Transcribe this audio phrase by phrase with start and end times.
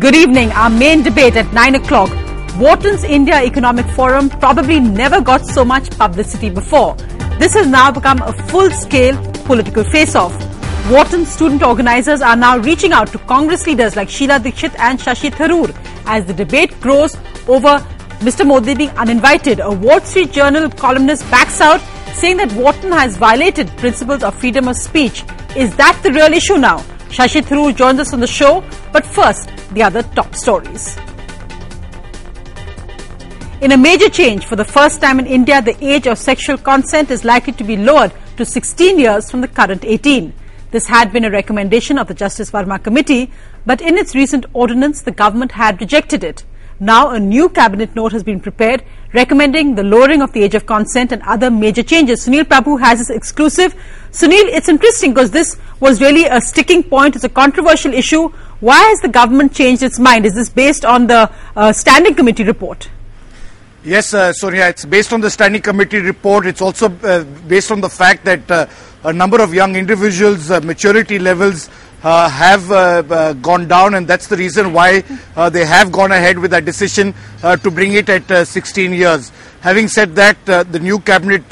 [0.00, 0.50] Good evening.
[0.52, 2.10] Our main debate at 9 o'clock.
[2.58, 6.94] Wharton's India Economic Forum probably never got so much publicity before.
[7.38, 10.34] This has now become a full-scale political face-off.
[10.90, 15.30] Wharton student organizers are now reaching out to Congress leaders like Sheila Dikshit and Shashi
[15.30, 15.74] Tharoor
[16.04, 17.16] as the debate grows
[17.48, 17.78] over
[18.20, 18.46] Mr.
[18.46, 19.60] Modi being uninvited.
[19.60, 21.80] A Wall Street Journal columnist backs out
[22.12, 25.24] saying that Wharton has violated principles of freedom of speech.
[25.56, 26.84] Is that the real issue now?
[27.08, 28.62] Shashi Tharoor joins us on the show,
[28.92, 30.96] but first, the other top stories.
[33.62, 37.10] In a major change, for the first time in India, the age of sexual consent
[37.10, 40.32] is likely to be lowered to 16 years from the current 18.
[40.72, 43.32] This had been a recommendation of the Justice Verma Committee,
[43.64, 46.44] but in its recent ordinance, the government had rejected it.
[46.78, 50.66] Now, a new cabinet note has been prepared recommending the lowering of the age of
[50.66, 52.26] consent and other major changes.
[52.26, 53.74] Sunil Prabhu has this exclusive.
[54.16, 57.16] Sunil, it's interesting because this was really a sticking point.
[57.16, 58.28] It's a controversial issue.
[58.60, 60.24] Why has the government changed its mind?
[60.24, 62.88] Is this based on the uh, standing committee report?
[63.84, 66.46] Yes, uh, Sonia, it's based on the standing committee report.
[66.46, 68.66] It's also uh, based on the fact that uh,
[69.04, 71.68] a number of young individuals' uh, maturity levels
[72.02, 75.02] uh, have uh, uh, gone down, and that's the reason why
[75.34, 79.32] uh, they have gone ahead with that decision to bring it at uh, 16 years.
[79.60, 81.42] Having said that, the new cabinet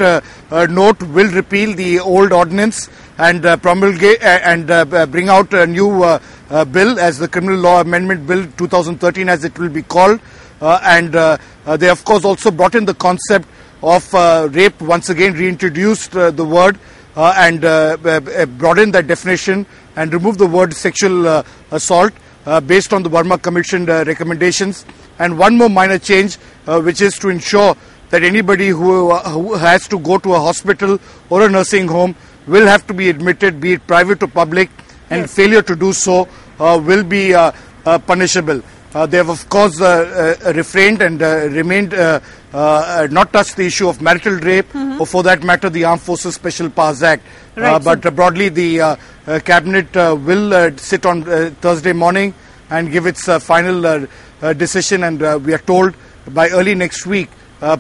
[0.63, 2.89] note will repeal the old ordinance
[3.19, 6.19] and uh, promulgate uh, and uh, uh, bring out a new uh,
[6.51, 10.21] uh, bill as the Criminal Law Amendment Bill 2013, as it will be called.
[10.61, 13.47] Uh, and uh, uh, they, of course, also brought in the concept
[13.83, 16.79] of uh, rape once again, reintroduced uh, the word
[17.17, 19.67] uh, and uh, uh, uh, broadened that definition
[19.97, 22.13] and removed the word sexual uh, assault
[22.47, 24.85] uh, based on the Verma Commission uh, recommendations.
[25.19, 27.77] And one more minor change, uh, which is to ensure
[28.11, 30.99] that anybody who, uh, who has to go to a hospital
[31.31, 32.15] or a nursing home
[32.47, 34.71] will have to be admitted, be it private or public,
[35.11, 35.35] and Yes.
[35.35, 36.29] failure to do so
[36.61, 37.53] uh, will be uh,
[37.87, 38.63] uh, punishable.
[38.95, 42.21] Uh, they have, of course, uh, uh, refrained and uh, remained uh,
[42.53, 46.01] uh, uh, not touched the issue of marital rape, or for that matter, the Armed
[46.01, 47.25] Forces Special Powers Act.
[47.57, 51.51] Right, Uh, but uh, broadly, the uh, uh, cabinet uh, will uh, sit on uh,
[51.61, 52.33] Thursday morning
[52.71, 54.07] and give its uh, final uh,
[54.43, 55.03] uh, decision.
[55.03, 55.95] And uh, we are told
[56.29, 57.29] by early next week,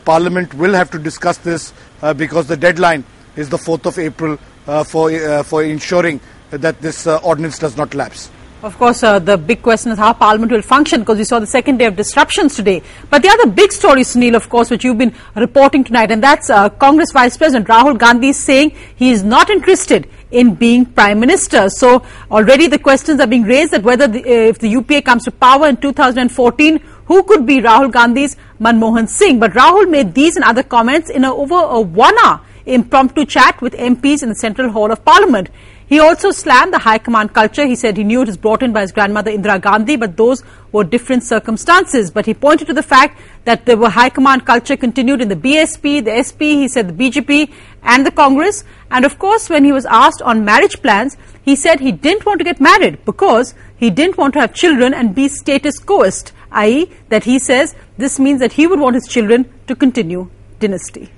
[0.04, 1.72] Parliament will have to discuss this
[2.02, 3.04] uh, because the deadline
[3.36, 7.76] is the 4th of April uh, for uh, for ensuring that this uh, ordinance does
[7.76, 8.30] not lapse.
[8.64, 11.46] Of course, uh, the big question is how Parliament will function because we saw the
[11.46, 12.82] second day of disruptions today.
[13.10, 16.48] But the other big story, Sunil, of course, which you've been reporting tonight, and that's
[16.48, 21.68] uh, Congress Vice President Rahul Gandhi saying he is not interested in being Prime Minister.
[21.68, 25.24] So already the questions are being raised that whether the, uh, if the UPA comes
[25.24, 29.38] to power in 2014, who could be Rahul Gandhi's Manmohan Singh?
[29.38, 33.75] But Rahul made these and other comments in a, over a one-hour impromptu chat with
[33.75, 35.50] MPs in the Central Hall of Parliament.
[35.87, 37.66] He also slammed the high command culture.
[37.66, 40.43] He said he knew it was brought in by his grandmother Indira Gandhi, but those
[40.72, 42.10] were different circumstances.
[42.10, 46.03] But he pointed to the fact that the high command culture continued in the BSP,
[46.04, 48.64] the SP, he said the BJP and the Congress.
[48.91, 52.38] And of course, when he was asked on marriage plans, he said he didn't want
[52.38, 56.91] to get married because he didn't want to have children and be status quoist, i.e.
[57.09, 61.10] that he says this means that he would want his children to continue dynasty.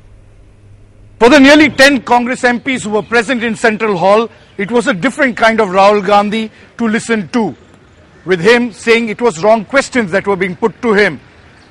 [1.18, 4.92] For the nearly 10 Congress MPs who were present in Central Hall, it was a
[4.92, 7.54] different kind of Rahul Gandhi to listen to.
[8.26, 11.20] With him saying it was wrong questions that were being put to him,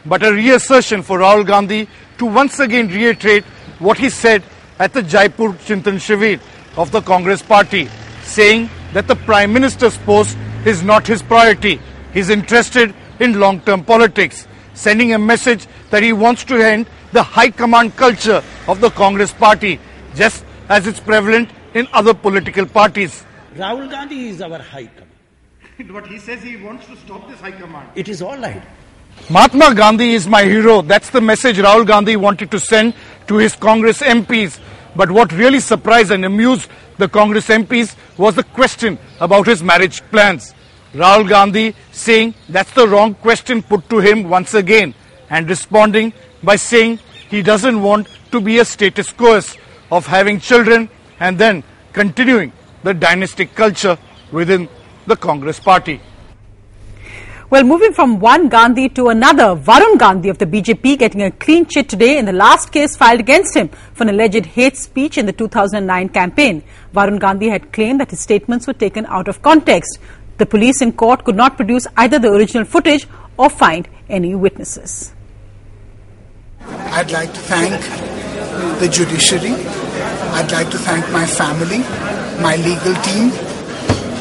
[0.06, 1.88] but a reassertion for Rahul Gandhi
[2.18, 3.44] to once again reiterate
[3.78, 4.42] what he said
[4.80, 6.40] at the Jaipur Chintan Shivir
[6.78, 7.88] of the Congress party,
[8.24, 11.80] saying that the Prime Minister's post is not his priority.
[12.14, 17.50] He's interested in long-term politics, sending a message that he wants to end the high
[17.50, 19.80] command culture of the Congress party,
[20.16, 23.24] just as it's prevalent in other political parties.
[23.56, 25.06] Rahul Gandhi is our high command.
[25.94, 27.90] But he says he wants to stop this high command.
[27.96, 28.64] It is all right.
[29.30, 30.82] Mahatma Gandhi is my hero.
[30.82, 32.94] That's the message Rahul Gandhi wanted to send
[33.28, 34.60] to his Congress MPs.
[34.96, 40.02] But what really surprised and amused the Congress MPs was the question about his marriage
[40.12, 40.54] plans.
[40.96, 44.94] Rahul Gandhi saying that's the wrong question put to him once again
[45.30, 47.00] and responding by saying
[47.30, 49.42] he doesn't want to be a status quo
[49.92, 50.90] of having children
[51.20, 52.54] and then continuing
[52.84, 53.98] the dynastic culture
[54.32, 54.70] within
[55.06, 56.00] the Congress party.
[57.50, 61.66] Well, moving from one Gandhi to another, Varun Gandhi of the BJP getting a clean
[61.66, 65.26] chit today in the last case filed against him for an alleged hate speech in
[65.26, 66.64] the 2009 campaign.
[66.94, 70.00] Varun Gandhi had claimed that his statements were taken out of context.
[70.38, 75.14] The police in court could not produce either the original footage or find any witnesses.
[76.62, 77.82] I'd like to thank
[78.80, 79.54] the judiciary.
[80.36, 81.80] I'd like to thank my family,
[82.42, 83.32] my legal team,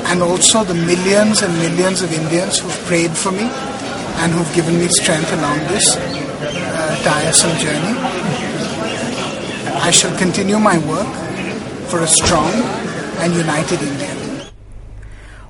[0.07, 3.49] and also the millions and millions of Indians who've prayed for me
[4.23, 7.99] and who've given me strength along this uh, tiresome journey.
[9.81, 11.09] I shall continue my work
[11.89, 12.53] for a strong
[13.19, 14.24] and united India.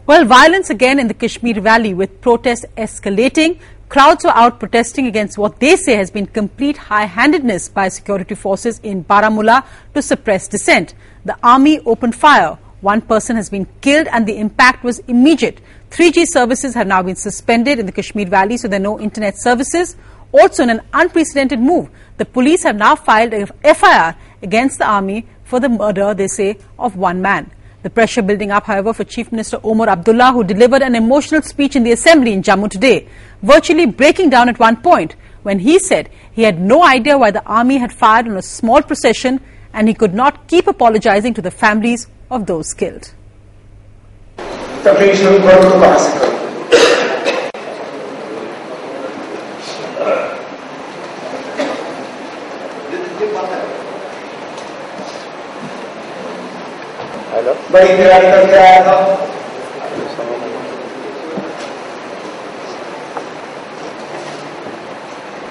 [0.06, 3.58] Well, violence again in the Kashmir Valley with protests escalating.
[3.88, 8.80] Crowds were out protesting against what they say has been complete high-handedness by security forces
[8.80, 9.64] in Baramulla
[9.94, 10.92] to suppress dissent.
[11.24, 12.58] The army opened fire.
[12.82, 15.62] One person has been killed and the impact was immediate.
[15.88, 19.38] 3G services have now been suspended in the Kashmir Valley, so there are no internet
[19.38, 19.96] services.
[20.32, 25.26] Also, in an unprecedented move, the police have now filed a FIR against the army
[25.44, 27.50] for the murder, they say, of one man.
[27.84, 31.76] The pressure building up, however, for Chief Minister Omar Abdullah, who delivered an emotional speech
[31.76, 33.06] in the assembly in Jammu today,
[33.42, 37.44] virtually breaking down at one point when he said he had no idea why the
[37.44, 39.38] army had fired on a small procession
[39.74, 43.12] and he could not keep apologizing to the families of those killed.
[57.72, 58.96] बड़ी तैयारी करके आया था।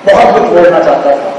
[0.06, 1.32] बहुत कुछ बोलना चाहता था।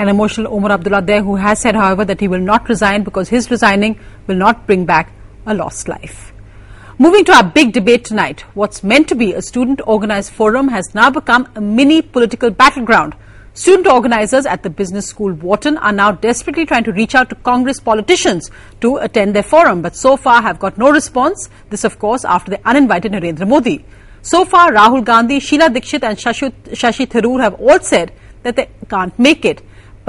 [0.00, 3.28] An emotional Omar Abdullah there who has said, however, that he will not resign because
[3.28, 5.12] his resigning will not bring back
[5.44, 6.32] a lost life.
[6.96, 10.94] Moving to our big debate tonight, what's meant to be a student organized forum has
[10.94, 13.14] now become a mini political battleground.
[13.52, 17.34] Student organizers at the business school Wharton are now desperately trying to reach out to
[17.34, 18.50] Congress politicians
[18.80, 21.50] to attend their forum, but so far have got no response.
[21.68, 23.84] This, of course, after the uninvited Narendra Modi.
[24.22, 28.12] So far, Rahul Gandhi, Sheila Dikshit and Shashi Tharoor have all said
[28.44, 29.60] that they can't make it,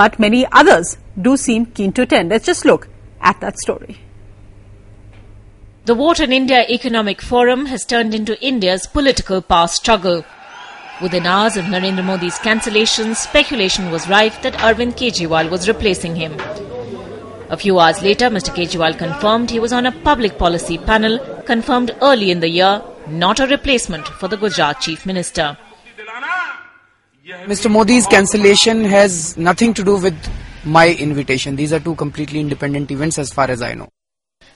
[0.01, 2.31] but many others do seem keen to attend.
[2.31, 2.87] Let's just look
[3.21, 3.99] at that story.
[5.85, 10.25] The Wharton India Economic Forum has turned into India's political power struggle.
[11.03, 16.33] Within hours of Narendra Modi's cancellation, speculation was rife that Arvind Kejriwal was replacing him.
[17.51, 18.55] A few hours later, Mr.
[18.55, 23.39] Kejriwal confirmed he was on a public policy panel confirmed early in the year, not
[23.39, 25.57] a replacement for the Gujarat Chief Minister.
[27.31, 27.71] Mr.
[27.71, 30.15] Modi's cancellation has nothing to do with
[30.65, 31.55] my invitation.
[31.55, 33.87] These are two completely independent events as far as I know.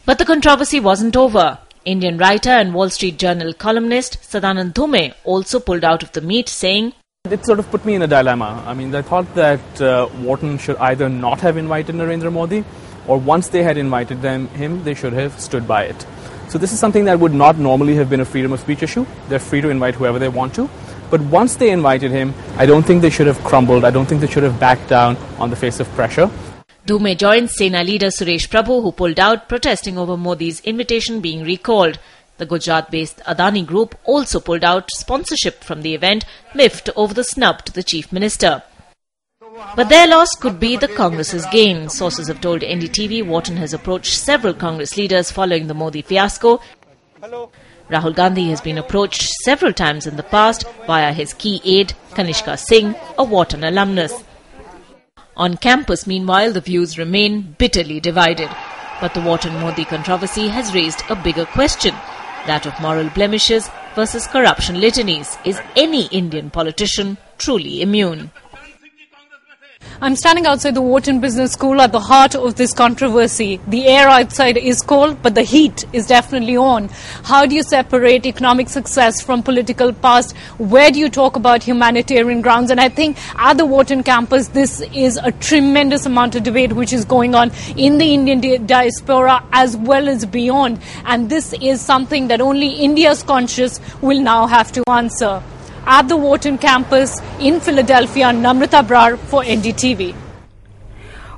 [0.06, 1.57] But the controversy wasn't over.
[1.86, 6.50] Indian writer and Wall Street Journal columnist Sadanand Dhume also pulled out of the meet
[6.50, 6.94] saying,
[7.31, 8.62] It sort of put me in a dilemma.
[8.68, 12.66] I mean, I thought that uh, Wharton should either not have invited Narendra Modi
[13.07, 16.06] or once they had invited them, him, they should have stood by it.
[16.50, 19.06] So this is something that would not normally have been a freedom of speech issue.
[19.30, 20.69] They're free to invite whoever they want to.
[21.09, 23.85] But once they invited him, I don't think they should have crumbled.
[23.85, 26.29] I don't think they should have backed down on the face of pressure.
[26.85, 31.97] Dhume joined Sena leader Suresh Prabhu, who pulled out, protesting over Modi's invitation being recalled.
[32.37, 37.23] The Gujarat based Adani Group also pulled out sponsorship from the event, miffed over the
[37.23, 38.61] snub to the Chief Minister.
[39.75, 41.87] But their loss could be the Congress's gain.
[41.89, 46.59] Sources have told NDTV Wharton has approached several Congress leaders following the Modi fiasco.
[47.89, 52.57] Rahul Gandhi has been approached several times in the past via his key aide, Kanishka
[52.57, 54.24] Singh, a Wharton alumnus.
[55.38, 58.50] On campus, meanwhile, the views remain bitterly divided.
[59.00, 61.93] But the Wharton Modi controversy has raised a bigger question
[62.48, 65.38] that of moral blemishes versus corruption litanies.
[65.45, 68.31] Is any Indian politician truly immune?
[70.01, 73.62] I'm standing outside the Wharton Business School at the heart of this controversy.
[73.68, 76.89] The air outside is cold, but the heat is definitely on.
[77.24, 80.36] How do you separate economic success from political past?
[80.58, 82.72] Where do you talk about humanitarian grounds?
[82.72, 86.92] And I think at the Wharton campus, this is a tremendous amount of debate which
[86.92, 90.82] is going on in the Indian di- diaspora as well as beyond.
[91.06, 95.42] And this is something that only India's conscious will now have to answer
[95.86, 100.15] at the Wharton campus in Philadelphia, Namrata Brar for NDTV.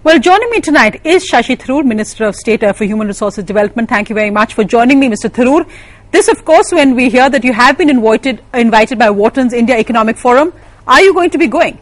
[0.04, 3.89] Well, joining me tonight is Shashi Tharoor, Minister of State uh, for Human Resources Development.
[3.89, 5.30] Thank you very much for joining me, Mr.
[5.30, 5.70] Tharoor.
[6.12, 9.77] This, of course, when we hear that you have been invited, invited by Wharton's India
[9.77, 10.54] Economic Forum,
[10.88, 11.77] are you going to be going?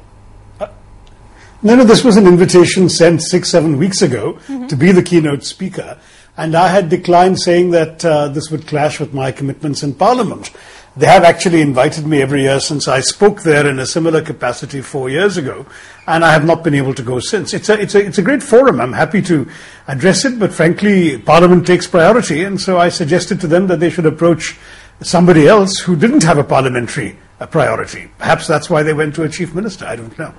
[1.61, 5.43] No, no, this was an invitation sent six, seven weeks ago to be the keynote
[5.43, 5.99] speaker.
[6.37, 10.51] And I had declined saying that uh, this would clash with my commitments in Parliament.
[10.97, 14.79] They have actually invited me every year since I spoke there in a similar capacity
[14.79, 15.65] four years ago,
[16.07, 17.53] and I have not been able to go since.
[17.53, 18.79] It's a, it's a, it's a great forum.
[18.79, 19.45] I'm happy to
[19.87, 23.89] address it, but frankly, Parliament takes priority, and so I suggested to them that they
[23.89, 24.57] should approach
[25.01, 27.17] somebody else who didn't have a parliamentary
[27.51, 28.09] priority.
[28.17, 29.85] Perhaps that's why they went to a chief minister.
[29.85, 30.33] I don't know.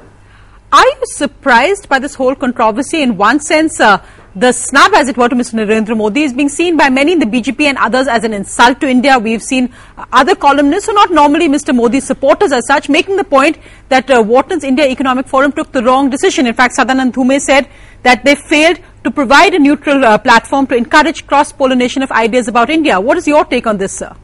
[0.72, 3.00] Are you surprised by this whole controversy?
[3.00, 4.04] In one sense, uh,
[4.34, 5.54] the snub, as it were, to Mr.
[5.54, 8.80] Narendra Modi is being seen by many in the BJP and others as an insult
[8.80, 9.18] to India.
[9.18, 11.74] We've seen uh, other columnists, who are not normally Mr.
[11.74, 13.58] Modi's supporters as such, making the point
[13.88, 16.46] that uh, Wharton's India Economic Forum took the wrong decision.
[16.46, 17.68] In fact, Sadanand Dhume said
[18.02, 22.70] that they failed to provide a neutral uh, platform to encourage cross-pollination of ideas about
[22.70, 23.00] India.
[23.00, 24.14] What is your take on this, sir?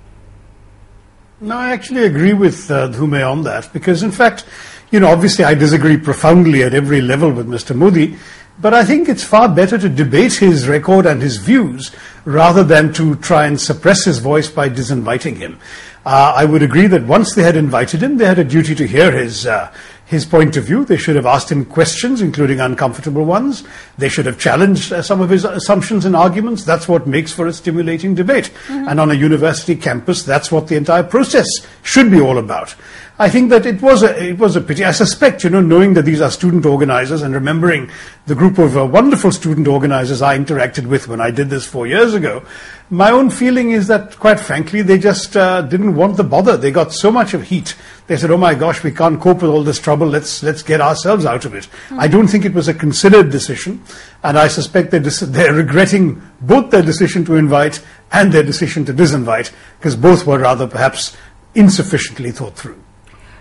[1.41, 4.45] No, I actually agree with uh, Dhume on that because, in fact,
[4.93, 7.75] you know, obviously I disagree profoundly at every level with Mr.
[7.75, 8.17] Modi,
[8.61, 11.91] but I think it's far better to debate his record and his views
[12.27, 15.59] rather than to try and suppress his voice by disinviting him.
[16.05, 18.87] Uh, I would agree that once they had invited him, they had a duty to
[18.87, 19.73] hear his uh,
[20.13, 20.85] his point of view.
[20.85, 23.65] They should have asked him questions, including uncomfortable ones.
[23.97, 26.65] They should have challenged uh, some of his assumptions and arguments.
[26.65, 28.51] That's what makes for a stimulating debate.
[28.67, 28.89] Mm-hmm.
[28.89, 31.47] And on a university campus, that's what the entire process
[31.83, 32.75] should be all about.
[33.19, 34.85] I think that it was a it was a pity.
[34.85, 37.91] I suspect, you know, knowing that these are student organizers and remembering
[38.27, 41.87] the group of uh, wonderful student organizers I interacted with when I did this four
[41.87, 42.43] years ago,
[42.89, 46.57] my own feeling is that, quite frankly, they just uh, didn't want the bother.
[46.57, 47.77] They got so much of heat.
[48.07, 50.07] They said, "Oh my gosh, we can't cope with all this trouble.
[50.07, 52.01] Let's let's get ourselves out of it." Mm-hmm.
[52.01, 53.83] I don't think it was a considered decision,
[54.25, 58.85] and I suspect they're, dis- they're regretting both their decision to invite and their decision
[58.87, 61.17] to disinvite because both were rather perhaps
[61.55, 62.83] insufficiently thought through.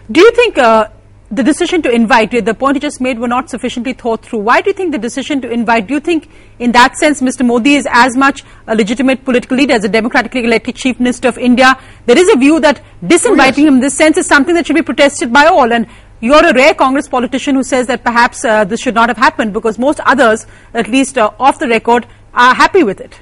[0.10, 0.88] Do you think uh,
[1.30, 4.40] the decision to invite, the point you just made, were not sufficiently thought through?
[4.40, 6.30] Why do you think the decision to invite, do you think
[6.60, 7.46] in that sense Mr.
[7.46, 11.38] Modi is as much a legitimate political leader as a democratically elected chief minister of
[11.38, 11.80] India?
[12.06, 13.58] There is a view that disinviting oh, yes.
[13.58, 15.72] him in this sense is something that should be protested by all.
[15.72, 15.88] And
[16.20, 19.54] you're a rare Congress politician who says that perhaps uh, this should not have happened
[19.54, 23.20] because most others, at least uh, off the record, are happy with it.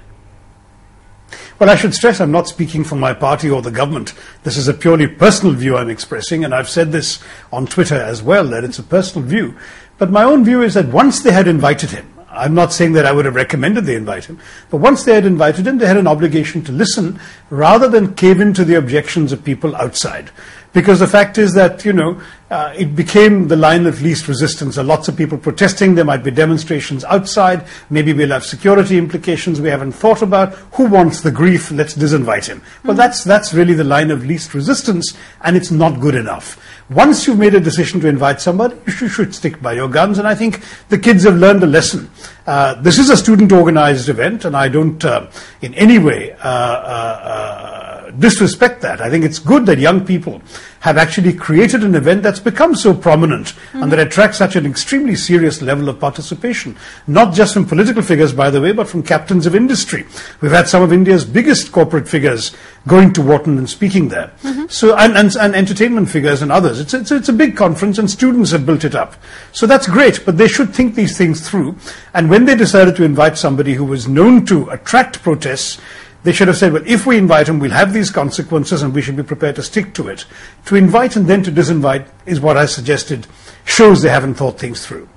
[1.59, 4.13] Well, I should stress I'm not speaking for my party or the government.
[4.43, 8.23] This is a purely personal view I'm expressing, and I've said this on Twitter as
[8.23, 9.57] well, that it's a personal view.
[9.97, 13.05] But my own view is that once they had invited him, I'm not saying that
[13.05, 14.39] I would have recommended they invite him,
[14.69, 18.39] but once they had invited him, they had an obligation to listen rather than cave
[18.39, 20.31] into the objections of people outside.
[20.71, 24.75] Because the fact is that, you know, uh, it became the line of least resistance.
[24.75, 25.95] There are lots of people protesting.
[25.95, 27.65] There might be demonstrations outside.
[27.89, 30.53] Maybe we'll have security implications we haven't thought about.
[30.73, 31.71] Who wants the grief?
[31.71, 32.61] Let's disinvite him.
[32.83, 32.97] Well, mm-hmm.
[32.97, 36.59] that's, that's really the line of least resistance, and it's not good enough.
[36.89, 40.17] Once you've made a decision to invite somebody, you should, should stick by your guns,
[40.17, 42.09] and I think the kids have learned a lesson.
[42.47, 45.29] Uh, this is a student organized event, and I don't uh,
[45.61, 47.78] in any way uh, uh, uh,
[48.17, 49.01] disrespect that.
[49.01, 50.41] I think it's good that young people
[50.81, 53.83] have actually created an event that's become so prominent mm-hmm.
[53.83, 56.75] and that attracts such an extremely serious level of participation.
[57.07, 60.05] Not just from political figures, by the way, but from captains of industry.
[60.41, 62.55] We've had some of India's biggest corporate figures
[62.87, 64.31] going to Wharton and speaking there.
[64.43, 64.67] Mm-hmm.
[64.67, 66.79] So, and, and, and, entertainment figures and others.
[66.79, 69.15] It's, it's, it's a big conference and students have built it up.
[69.51, 71.75] So that's great, but they should think these things through.
[72.13, 75.79] And when they decided to invite somebody who was known to attract protests,
[76.23, 79.01] they should have said, well, if we invite him, we'll have these consequences and we
[79.01, 80.25] should be prepared to stick to it.
[80.65, 83.27] To invite and then to disinvite is what I suggested
[83.65, 85.07] shows they haven't thought things through.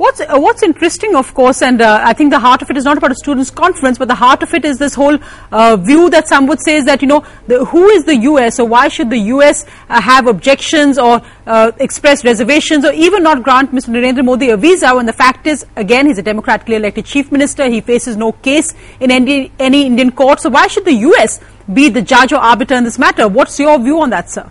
[0.00, 2.86] What's, uh, what's interesting, of course, and uh, I think the heart of it is
[2.86, 5.18] not about a students' conference, but the heart of it is this whole
[5.52, 8.58] uh, view that some would say is that, you know, the, who is the U.S.
[8.58, 9.66] or why should the U.S.
[9.90, 13.90] Uh, have objections or uh, express reservations or even not grant Mr.
[13.90, 17.68] Narendra Modi a visa when the fact is, again, he's a democratically elected chief minister.
[17.68, 20.40] He faces no case in any, any Indian court.
[20.40, 21.40] So why should the U.S.
[21.70, 23.28] be the judge or arbiter in this matter?
[23.28, 24.50] What's your view on that, sir?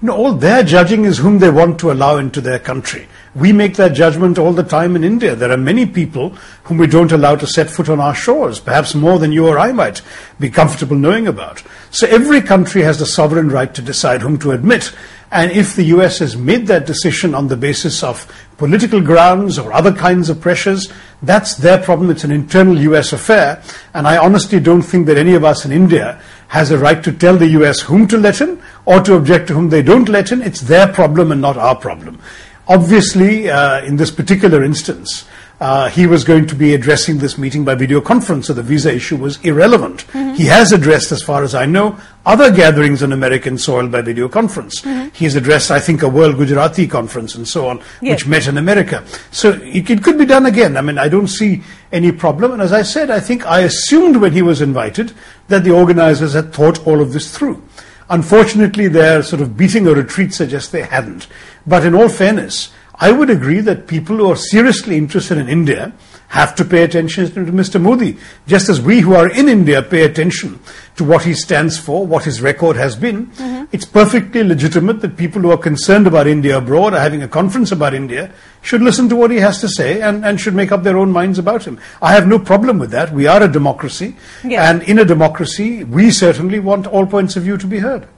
[0.00, 3.08] No, all their judging is whom they want to allow into their country.
[3.36, 5.36] We make that judgment all the time in India.
[5.36, 6.30] There are many people
[6.64, 9.58] whom we don't allow to set foot on our shores, perhaps more than you or
[9.58, 10.00] I might
[10.40, 11.62] be comfortable knowing about.
[11.90, 14.90] So every country has the sovereign right to decide whom to admit.
[15.30, 18.26] And if the US has made that decision on the basis of
[18.56, 20.90] political grounds or other kinds of pressures,
[21.20, 22.08] that's their problem.
[22.08, 23.62] It's an internal US affair.
[23.92, 27.12] And I honestly don't think that any of us in India has a right to
[27.12, 30.32] tell the US whom to let in or to object to whom they don't let
[30.32, 30.40] in.
[30.40, 32.18] It's their problem and not our problem.
[32.68, 35.24] Obviously, uh, in this particular instance,
[35.58, 38.92] uh, he was going to be addressing this meeting by video conference, so the visa
[38.92, 40.06] issue was irrelevant.
[40.08, 40.34] Mm-hmm.
[40.34, 44.28] He has addressed, as far as I know, other gatherings on American soil by video
[44.28, 44.82] conference.
[44.82, 45.14] Mm-hmm.
[45.14, 48.16] He has addressed, I think, a World Gujarati conference and so on, yes.
[48.16, 49.02] which met in America.
[49.30, 50.76] So it, it, could be done again.
[50.76, 52.52] I mean, I don't see any problem.
[52.52, 55.14] And as I said, I think I assumed when he was invited
[55.48, 57.62] that the organizers had thought all of this through.
[58.08, 61.26] Unfortunately, their sort of beating a retreat suggests they hadn't.
[61.66, 65.92] But in all fairness, I would agree that people who are seriously interested in India
[66.28, 67.80] have to pay attention to Mr.
[67.80, 68.16] Modi,
[68.46, 70.60] just as we who are in India pay attention
[70.96, 73.26] to what he stands for, what his record has been.
[73.26, 73.64] Mm-hmm.
[73.72, 77.70] It's perfectly legitimate that people who are concerned about India abroad are having a conference
[77.70, 80.82] about India should listen to what he has to say and, and should make up
[80.82, 81.78] their own minds about him.
[82.02, 83.12] I have no problem with that.
[83.12, 87.56] We are a democracy, and in a democracy, we certainly want all points of view
[87.58, 88.08] to be heard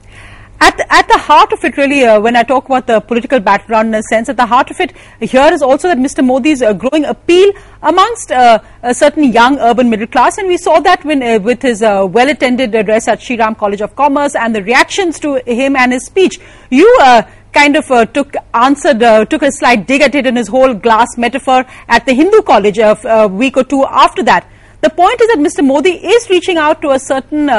[0.61, 3.39] at the, at the heart of it, really, uh, when I talk about the political
[3.39, 6.25] background in a sense, at the heart of it here is also that Mr.
[6.25, 7.51] Modi's uh, growing appeal
[7.81, 11.61] amongst uh, a certain young urban middle class, and we saw that when, uh, with
[11.61, 15.77] his uh, well-attended address at Sri Ram College of Commerce and the reactions to him
[15.77, 16.39] and his speech.
[16.69, 17.21] You uh,
[17.53, 18.99] kind of took answered,
[19.29, 22.77] took a slight dig at it in his whole glass metaphor at the Hindu College
[22.79, 24.47] a week or two after that.
[24.81, 25.65] The point is that Mr.
[25.65, 27.49] Modi is reaching out to a certain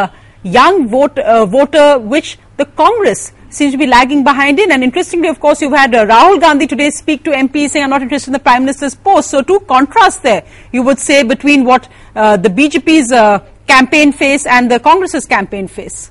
[0.43, 4.71] young vote, voter, which the Congress seems to be lagging behind in.
[4.71, 7.91] And interestingly, of course, you've had uh, Rahul Gandhi today speak to MPs saying, I'm
[7.91, 9.31] not interested in the Prime Minister's post.
[9.31, 14.47] So, two contrasts there, you would say, between what uh, the BJP's uh, campaign face
[14.47, 16.11] and the Congress's campaign face.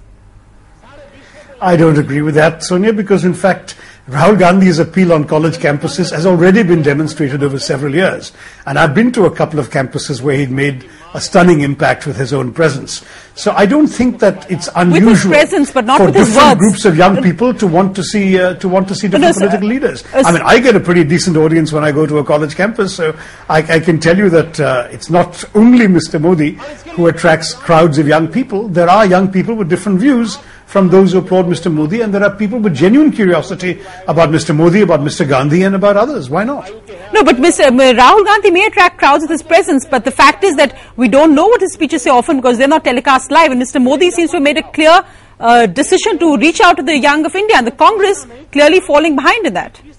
[1.62, 3.76] I don't agree with that, Sonia, because in fact,
[4.08, 8.32] Rahul Gandhi's appeal on college campuses has already been demonstrated over several years.
[8.66, 12.18] And I've been to a couple of campuses where he'd made a stunning impact with
[12.18, 13.04] his own presence.
[13.36, 17.24] So I don't think that it's unusual presence, but not for different groups of young
[17.24, 20.04] people to want to see uh, to want to see different no, political leaders.
[20.14, 22.56] Uh, I mean, I get a pretty decent audience when I go to a college
[22.56, 26.20] campus, so I, I can tell you that uh, it's not only Mr.
[26.20, 26.60] Modi
[26.96, 28.68] who attracts crowds of young people.
[28.68, 30.38] There are young people with different views
[30.70, 31.74] from those who applaud Mr.
[31.74, 34.56] Modi, and there are people with genuine curiosity about Mr.
[34.56, 35.28] Modi, about Mr.
[35.28, 36.30] Gandhi, and about others.
[36.30, 36.70] Why not?
[37.12, 37.72] No, but Mr.
[37.72, 41.34] Rahul Gandhi may attract crowds with his presence, but the fact is that we don't
[41.34, 43.82] know what his speeches say often because they're not telecast live, and Mr.
[43.82, 45.04] Modi seems to have made a clear
[45.40, 49.16] uh, decision to reach out to the young of India, and the Congress clearly falling
[49.16, 49.82] behind in that.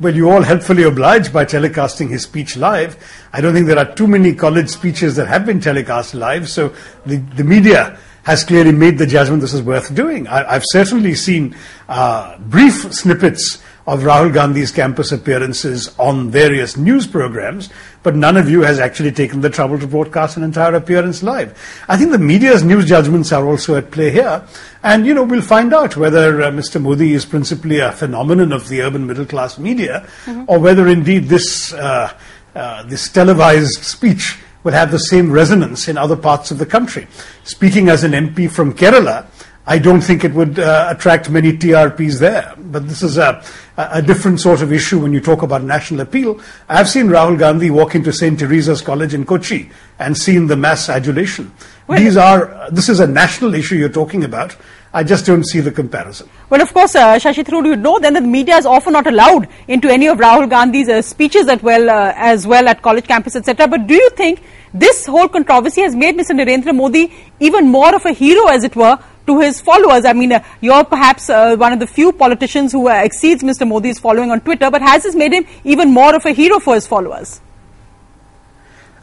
[0.00, 2.96] Well, you all helpfully obliged by telecasting his speech live.
[3.34, 6.72] I don't think there are too many college speeches that have been telecast live, so
[7.04, 10.28] the, the media has clearly made the judgment this is worth doing.
[10.28, 11.56] I, have certainly seen
[11.88, 17.70] uh, brief snippets of Rahul Gandhi's campus appearances on various news programs,
[18.02, 21.58] but none of you has actually taken the trouble to broadcast an entire appearance live.
[21.88, 24.46] I think the media's news judgments are also at play here,
[24.82, 26.80] and you know we'll find out whether uh, Mr.
[26.80, 30.44] Modi is principally a phenomenon of the urban middle class media, mm-hmm.
[30.46, 32.12] or whether indeed this uh,
[32.54, 37.06] uh, this televised speech will have the same resonance in other parts of the country.
[37.44, 39.26] Speaking as an MP from Kerala,
[39.66, 42.54] I don't think it would uh, attract many TRPs there.
[42.58, 43.42] But this is a,
[43.76, 46.40] a, different sort of issue when you talk about national appeal.
[46.68, 48.38] I've seen Rahul Gandhi walk into St.
[48.38, 51.52] Teresa's College in Kochi and seen the mass adulation.
[51.86, 54.56] Well, These are, this is a national issue you're talking about.
[54.92, 56.28] I just don't see the comparison.
[56.48, 59.06] Well, of course, uh, Shashi Tharoor, you know then that the media is often not
[59.06, 63.06] allowed into any of Rahul Gandhi's uh, speeches as well, uh, as well at college
[63.06, 63.68] campus, etc.
[63.68, 64.42] But do you think
[64.74, 66.32] this whole controversy has made Mr.
[66.32, 68.98] Narendra Modi even more of a hero, as it were,
[69.28, 70.04] to his followers?
[70.04, 73.68] I mean, uh, you're perhaps uh, one of the few politicians who uh, exceeds Mr.
[73.68, 76.74] Modi's following on Twitter, but has this made him even more of a hero for
[76.74, 77.40] his followers?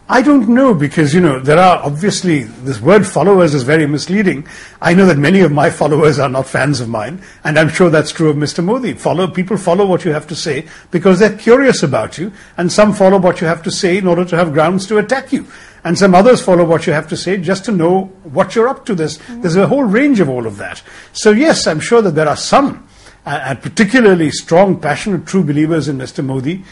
[0.09, 4.47] I don't know because, you know, there are obviously, this word followers is very misleading.
[4.81, 7.89] I know that many of my followers are not fans of mine, and I'm sure
[7.89, 8.63] that's true of Mr.
[8.63, 8.93] Modi.
[8.93, 12.93] Follow, people follow what you have to say because they're curious about you, and some
[12.93, 15.45] follow what you have to say in order to have grounds to attack you.
[15.83, 18.85] And some others follow what you have to say just to know what you're up
[18.85, 18.95] to.
[18.95, 20.81] There's, there's a whole range of all of that.
[21.11, 22.87] So yes, I'm sure that there are some,
[23.25, 26.23] uh, and particularly strong, passionate, true believers in Mr.
[26.23, 26.63] Modi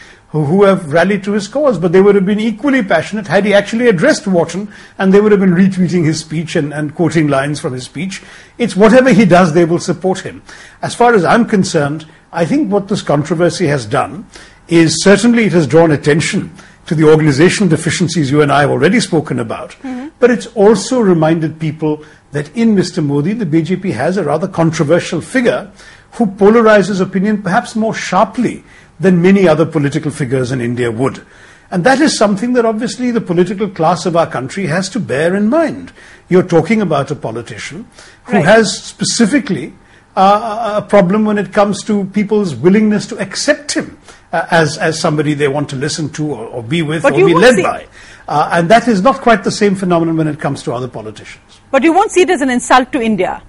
[0.44, 3.54] who, have rallied to his cause, but they would have been equally passionate had he
[3.54, 7.60] actually addressed Wharton and they would have been retweeting his speech and, and quoting lines
[7.60, 8.22] from his speech.
[8.58, 10.42] It's whatever he does, they will support him.
[10.82, 14.26] As far as I'm concerned, I think what this controversy has done
[14.68, 16.52] is certainly it has drawn attention
[16.86, 20.08] to the organizational deficiencies you and I have already spoken about, mm-hmm.
[20.18, 23.04] but it's also reminded people that in Mr.
[23.04, 25.70] Modi, the BJP has a rather controversial figure
[26.12, 28.64] who polarizes opinion perhaps more sharply
[28.98, 31.24] than many other political figures in India would.
[31.70, 35.34] And that is something that obviously the political class of our country has to bear
[35.34, 35.92] in mind.
[36.28, 37.88] You're talking about a politician
[38.24, 38.44] who right.
[38.44, 39.74] has specifically
[40.14, 43.98] uh, a problem when it comes to people's willingness to accept him
[44.32, 47.26] uh, as, as somebody they want to listen to or, or be with but or
[47.26, 47.86] be led by.
[48.28, 51.60] Uh, and that is not quite the same phenomenon when it comes to other politicians.
[51.70, 53.42] But you won't see it as an insult to India.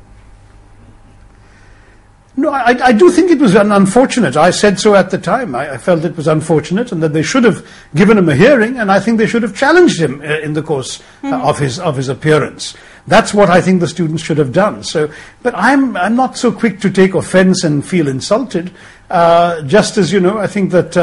[2.40, 4.38] No, I, I do think it was un- unfortunate.
[4.38, 5.56] I said so at the time.
[5.56, 8.78] I, I felt it was unfortunate and that they should have given him a hearing
[8.78, 11.80] and I think they should have challenged him uh, in the course uh, of, his,
[11.80, 12.76] of his appearance.
[13.08, 14.84] That's what I think the students should have done.
[14.84, 18.72] So, but I'm, I'm not so quick to take offense and feel insulted.
[19.10, 20.96] Uh, just as, you know, I think that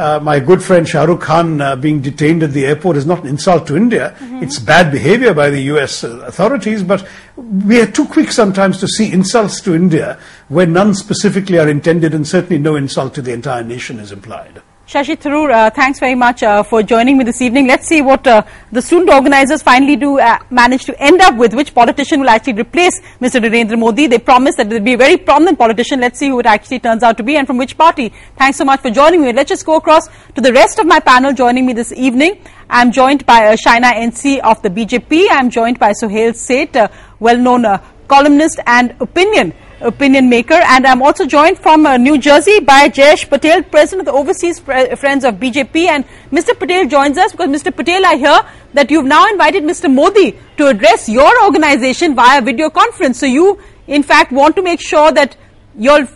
[0.00, 3.22] uh, my good friend Shah Rukh Khan uh, being detained at the airport is not
[3.22, 4.16] an insult to India.
[4.42, 8.88] It's bad behavior by the US uh, authorities, but we are too quick sometimes to
[8.88, 13.32] see insults to India where none specifically are intended and certainly no insult to the
[13.32, 14.62] entire nation is implied.
[14.90, 17.68] Shashi Tharoor, uh, thanks very much uh, for joining me this evening.
[17.68, 21.54] Let's see what uh, the student organizers finally do uh, manage to end up with,
[21.54, 23.40] which politician will actually replace Mr.
[23.40, 24.08] Narendra Modi.
[24.08, 26.00] They promised that it will be a very prominent politician.
[26.00, 28.12] Let's see who it actually turns out to be and from which party.
[28.36, 29.32] Thanks so much for joining me.
[29.32, 32.42] Let's just go across to the rest of my panel joining me this evening.
[32.68, 35.28] I'm joined by uh, Shaina NC of the BJP.
[35.30, 36.88] I'm joined by Suhel Seth, uh,
[37.20, 40.54] well-known columnist and opinion opinion maker.
[40.54, 44.58] And I'm also joined from uh, New Jersey by Jayesh Patel, President of the Overseas
[44.58, 45.86] Fre- Friends of BJP.
[45.86, 46.58] And Mr.
[46.58, 47.74] Patel joins us because Mr.
[47.74, 48.40] Patel, I hear
[48.74, 49.92] that you've now invited Mr.
[49.92, 53.18] Modi to address your organization via video conference.
[53.18, 55.36] So you, in fact, want to make sure that
[55.76, 56.06] you'll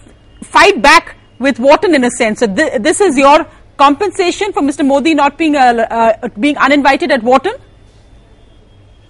[0.42, 2.40] fight back with Wharton in a sense.
[2.40, 3.46] So th- this is your
[3.76, 4.86] compensation for Mr.
[4.86, 7.54] Modi not being uh, uh, being uninvited at Wharton.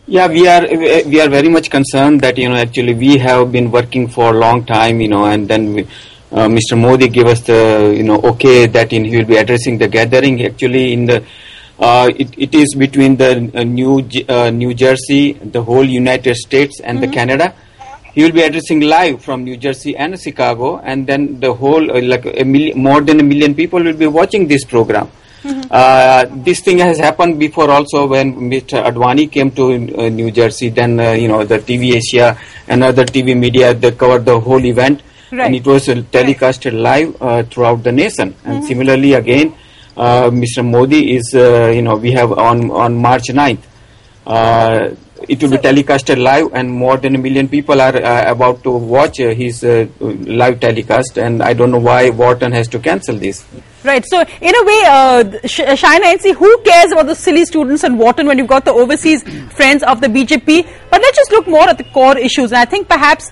[0.07, 3.71] Yeah, we are we are very much concerned that you know actually we have been
[3.71, 5.85] working for a long time, you know, and then we,
[6.31, 6.79] uh, Mr.
[6.79, 10.45] Modi gave us the you know okay that in, he will be addressing the gathering.
[10.45, 11.25] Actually, in the
[11.79, 16.81] uh, it, it is between the uh, New uh, New Jersey, the whole United States,
[16.81, 17.55] and the Canada.
[18.13, 22.03] He will be addressing live from New Jersey and Chicago, and then the whole uh,
[22.03, 25.11] like a million, more than a million people will be watching this program.
[25.45, 28.83] Uh, this thing has happened before also when Mr.
[28.83, 30.71] Advani came to uh, New Jersey.
[30.71, 34.65] Then uh, you know the TV Asia and other TV media they covered the whole
[34.65, 35.47] event, Right.
[35.47, 38.35] and it was uh, telecasted live uh, throughout the nation.
[38.45, 39.55] And similarly, again,
[39.97, 40.65] uh, Mr.
[40.65, 43.65] Modi is uh, you know we have on on March 9th.
[45.25, 48.63] Uh, it will be telecasted live, and more than a million people are uh, about
[48.63, 51.19] to watch uh, his uh, live telecast.
[51.19, 53.45] And I don't know why Wharton has to cancel this.
[53.85, 54.05] Right.
[54.07, 57.99] So, in a way, uh, Sh- Shaina NC, who cares about the silly students and
[57.99, 60.67] Wharton when you've got the overseas friends of the BJP?
[60.91, 62.53] But let's just look more at the core issues.
[62.53, 63.31] And I think perhaps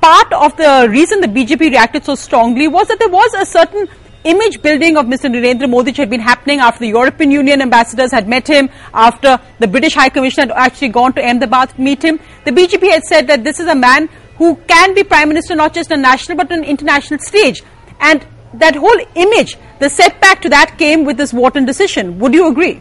[0.00, 3.88] part of the reason the BJP reacted so strongly was that there was a certain
[4.24, 5.30] image building of Mr.
[5.30, 9.68] Narendra Modi had been happening after the European Union ambassadors had met him, after the
[9.68, 12.18] British High Commissioner had actually gone to Ahmedabad to meet him.
[12.44, 14.08] The BJP had said that this is a man
[14.38, 17.62] who can be Prime Minister not just on national but on international stage.
[18.00, 22.18] And that whole image, the setback to that came with this Wharton decision.
[22.18, 22.80] Would you agree?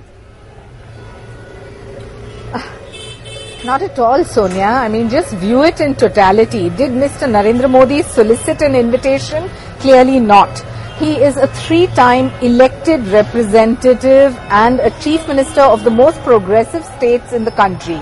[3.66, 4.66] Not at all, Sonia.
[4.66, 6.70] I mean, just view it in totality.
[6.70, 7.28] Did Mr.
[7.28, 9.50] Narendra Modi solicit an invitation?
[9.80, 10.64] Clearly not.
[11.00, 16.86] He is a three time elected representative and a chief minister of the most progressive
[16.86, 18.00] states in the country.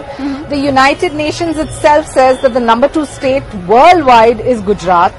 [0.50, 5.14] The United Nations itself says that the number two state worldwide is Gujarat.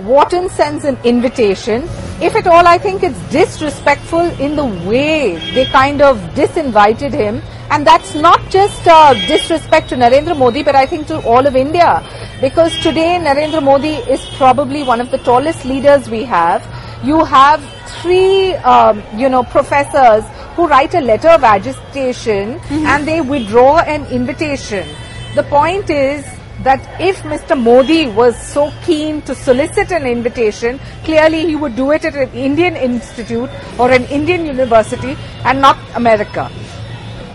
[0.00, 1.82] Wharton sends an invitation.
[2.20, 7.42] If at all, I think it's disrespectful in the way they kind of disinvited him.
[7.70, 11.54] And that's not just uh, disrespect to Narendra Modi, but I think to all of
[11.54, 12.02] India.
[12.40, 16.66] Because today Narendra Modi is probably one of the tallest leaders we have.
[17.04, 17.62] You have
[18.02, 20.24] three, um, you know, professors
[20.56, 24.88] who write a letter of agitation and they withdraw an invitation.
[25.36, 26.24] The point is
[26.64, 27.60] that if Mr.
[27.60, 32.30] Modi was so keen to solicit an invitation, clearly he would do it at an
[32.32, 36.50] Indian institute or an Indian university and not America.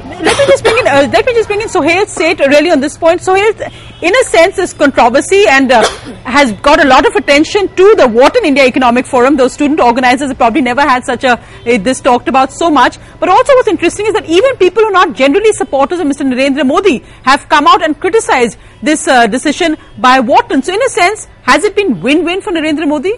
[0.05, 0.87] Let me just bring in.
[0.87, 3.21] Uh, let me just bring in Suhel Seth really on this point.
[3.21, 5.81] Suhel, in a sense, is controversy and uh,
[6.25, 9.37] has got a lot of attention to the Wharton India Economic Forum.
[9.37, 12.97] Those student organizers have probably never had such a uh, this talked about so much.
[13.19, 16.25] But also, what's interesting is that even people who are not generally supporters of Mr.
[16.29, 20.61] Narendra Modi have come out and criticized this uh, decision by Wharton.
[20.61, 23.13] So, in a sense, has it been win-win for Narendra Modi?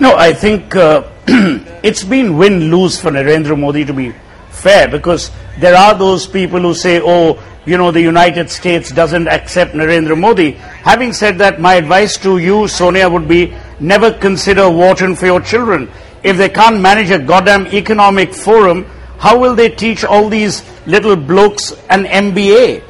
[0.00, 1.02] No, I think uh,
[1.82, 4.14] it's been win-lose for Narendra Modi to be
[4.48, 9.28] fair because there are those people who say, oh, you know, the United States doesn't
[9.28, 10.52] accept Narendra Modi.
[10.52, 15.42] Having said that, my advice to you, Sonia, would be never consider Wharton for your
[15.42, 15.90] children.
[16.22, 18.86] If they can't manage a goddamn economic forum,
[19.18, 22.82] how will they teach all these little blokes an MBA?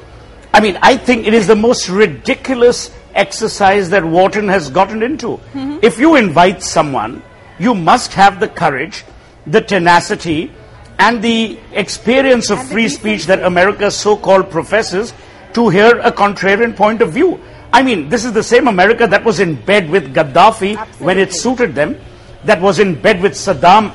[0.54, 5.40] I mean, I think it is the most ridiculous exercise that Wharton has gotten into.
[5.54, 5.78] Mm-hmm.
[5.82, 7.22] If you invite someone,
[7.58, 9.04] you must have the courage,
[9.46, 10.52] the tenacity,
[10.98, 15.12] and the experience of free speech that America so called professes,
[15.54, 17.40] to hear a contrarian point of view.
[17.72, 21.34] I mean, this is the same America that was in bed with Gaddafi when it
[21.34, 21.96] suited them,
[22.44, 23.92] that was in bed with Saddam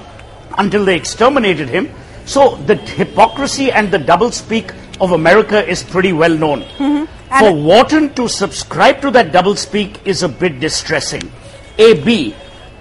[0.58, 1.89] until they exterminated him.
[2.26, 6.63] So the hypocrisy and the doublespeak of America is pretty well known.
[7.39, 11.32] For Wharton to subscribe to that doublespeak is a bit distressing.
[11.80, 12.36] A, B,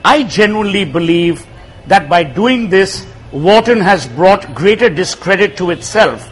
[0.04, 1.46] I genuinely believe
[1.86, 6.28] that by doing this, Wharton has brought greater discredit to itself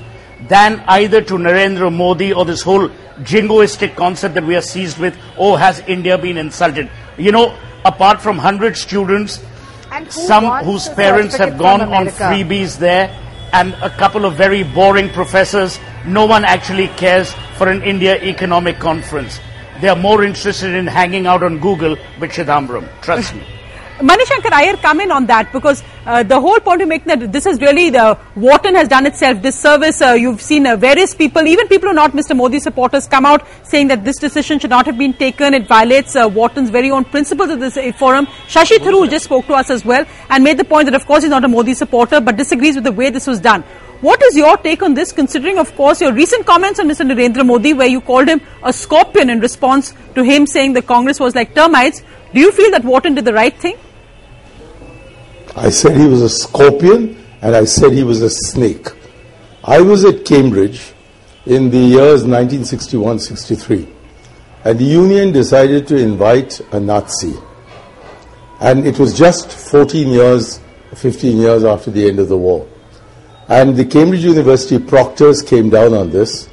[0.48, 2.88] than either to Narendra Modi or this whole
[3.20, 6.90] jingoistic concept that we are seized with, oh, has India been insulted?
[7.16, 9.42] You know, apart from 100 students,
[9.92, 13.16] who some whose parents have gone on freebies there,
[13.52, 18.78] and a couple of very boring professors, no one actually cares for an India economic
[18.78, 19.40] conference.
[19.80, 22.88] They are more interested in hanging out on Google with Chidambaram.
[23.02, 23.42] Trust me.
[24.00, 27.44] Manishankar Aiyar, come in on that because uh, the whole point of making that this
[27.44, 30.00] is really the Wharton has done itself disservice.
[30.00, 32.34] Uh, you've seen uh, various people, even people who are not Mr.
[32.34, 35.52] Modi supporters, come out saying that this decision should not have been taken.
[35.52, 38.26] It violates uh, Wharton's very own principles of this uh, forum.
[38.48, 41.22] Shashi Tharoor just spoke to us as well and made the point that, of course,
[41.22, 43.62] he's not a Modi supporter but disagrees with the way this was done.
[44.00, 47.06] What is your take on this, considering, of course, your recent comments on Mr.
[47.06, 51.20] Narendra Modi, where you called him a scorpion in response to him saying the Congress
[51.20, 52.02] was like termites?
[52.32, 53.76] Do you feel that Wharton did the right thing?
[55.56, 58.88] I said he was a scorpion and I said he was a snake.
[59.64, 60.92] I was at Cambridge
[61.46, 63.92] in the years 1961-63
[64.64, 67.34] and the union decided to invite a Nazi.
[68.60, 70.60] And it was just 14 years,
[70.94, 72.68] 15 years after the end of the war.
[73.48, 76.48] And the Cambridge University proctors came down on this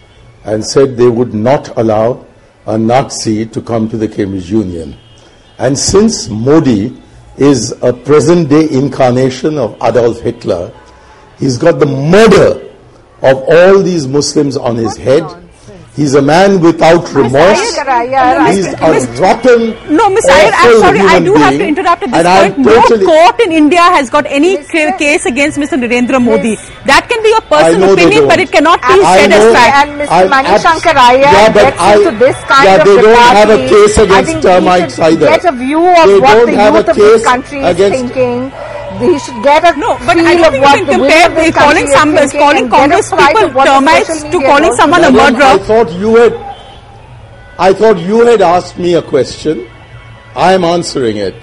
[0.46, 2.26] and said they would not allow
[2.66, 4.98] a Nazi to come to the Cambridge Union.
[5.60, 6.96] And since Modi
[7.38, 10.74] is a present day incarnation of Adolf Hitler,
[11.40, 12.74] he's got the murder
[13.22, 15.24] of all these Muslims on his head.
[15.98, 17.60] He's a man without remorse.
[17.60, 22.12] He's a rotten, No, Miss Aiyar, I'm sorry, I human do have to interrupt at
[22.12, 22.68] this And point.
[22.68, 25.74] totally- No court in India has got any ca- case against Mr.
[25.84, 26.56] Narendra Modi.
[26.86, 29.88] That can be your personal opinion, but it cannot be I said as know- fact.
[29.88, 30.12] And Mr.
[30.12, 33.18] I- Manishankar abs- Aiyar yeah, but gets I- into this kind yeah, of they don't
[33.42, 35.28] have a case I against think termites should either.
[35.28, 37.78] get a view of They what don't the have a youth of this country is
[37.78, 38.52] thinking.
[39.00, 41.02] He should get a No, but feel I don't of think what you the can
[41.02, 43.56] women compare of this uh, calling country is calling and get a Congress people of
[43.56, 45.66] what the termites to calling someone a Madam, I murderer.
[45.66, 46.34] thought you had.
[47.60, 49.68] I thought you had asked me a question.
[50.36, 51.36] I am answering it.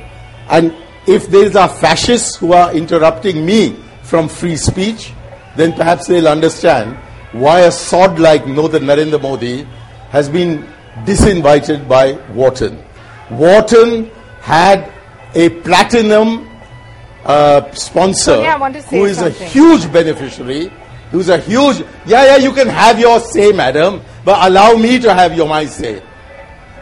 [0.49, 0.75] And
[1.07, 5.13] if there are fascists who are interrupting me from free speech,
[5.57, 6.97] then perhaps they'll understand
[7.33, 9.65] why a sod like Northern Narendra Modi
[10.11, 10.67] has been
[11.05, 12.79] disinvited by Wharton.
[13.31, 14.93] Wharton had
[15.35, 16.49] a platinum
[17.25, 19.43] uh, sponsor Sonia, I want to say who is something.
[19.43, 20.71] a huge beneficiary,
[21.11, 25.13] who's a huge, yeah, yeah, you can have your say, madam, but allow me to
[25.15, 26.03] have your my say.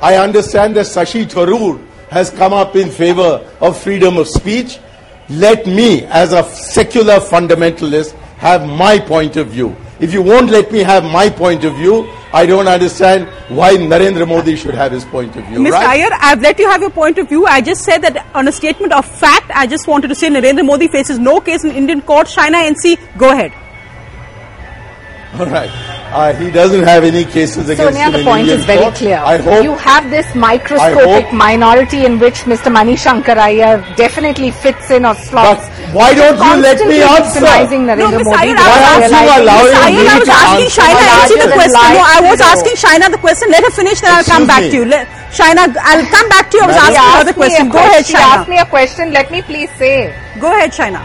[0.00, 4.78] I understand that Shashi Tharoor has come up in favor of freedom of speech.
[5.28, 9.76] Let me, as a secular fundamentalist, have my point of view.
[10.00, 14.26] If you won't let me have my point of view, I don't understand why Narendra
[14.26, 15.60] Modi should have his point of view.
[15.60, 15.72] Ms.
[15.72, 16.00] right?
[16.00, 17.44] Aiyar, I've let you have your point of view.
[17.46, 20.64] I just said that on a statement of fact, I just wanted to say Narendra
[20.64, 22.28] Modi faces no case in Indian court.
[22.28, 23.52] Shaina NC, go ahead.
[25.38, 26.01] All right.
[26.12, 28.82] Uh, he doesn't have any cases against Sonia, him the in point Indian is very
[28.84, 28.94] court.
[28.94, 29.16] clear.
[29.16, 32.68] I hope you have this microscopic minority in which Mr.
[32.74, 35.64] Manishankar Aiyar definitely fits in or slots.
[35.96, 37.40] why don't you let me Constantly answer?
[37.40, 38.52] victimizing No, Narendra Modi.
[38.52, 40.04] Aiyar, I was Why aren't you allowing Ms.
[40.04, 40.80] Me I was to asking answer?
[40.82, 41.80] Shaina Larger answer the question.
[41.96, 43.46] No, I was asking Shaina the question.
[43.50, 44.70] Let her finish, then I'll come Excuse back me.
[44.70, 44.84] to you.
[44.84, 46.62] Let, Shaina, I'll come back to you.
[46.62, 47.64] I was Madam- asking She another asked me a question.
[47.72, 49.04] Go ahead, She asked me a question.
[49.12, 50.12] Let me please say.
[50.38, 51.00] Go ahead, Shaina.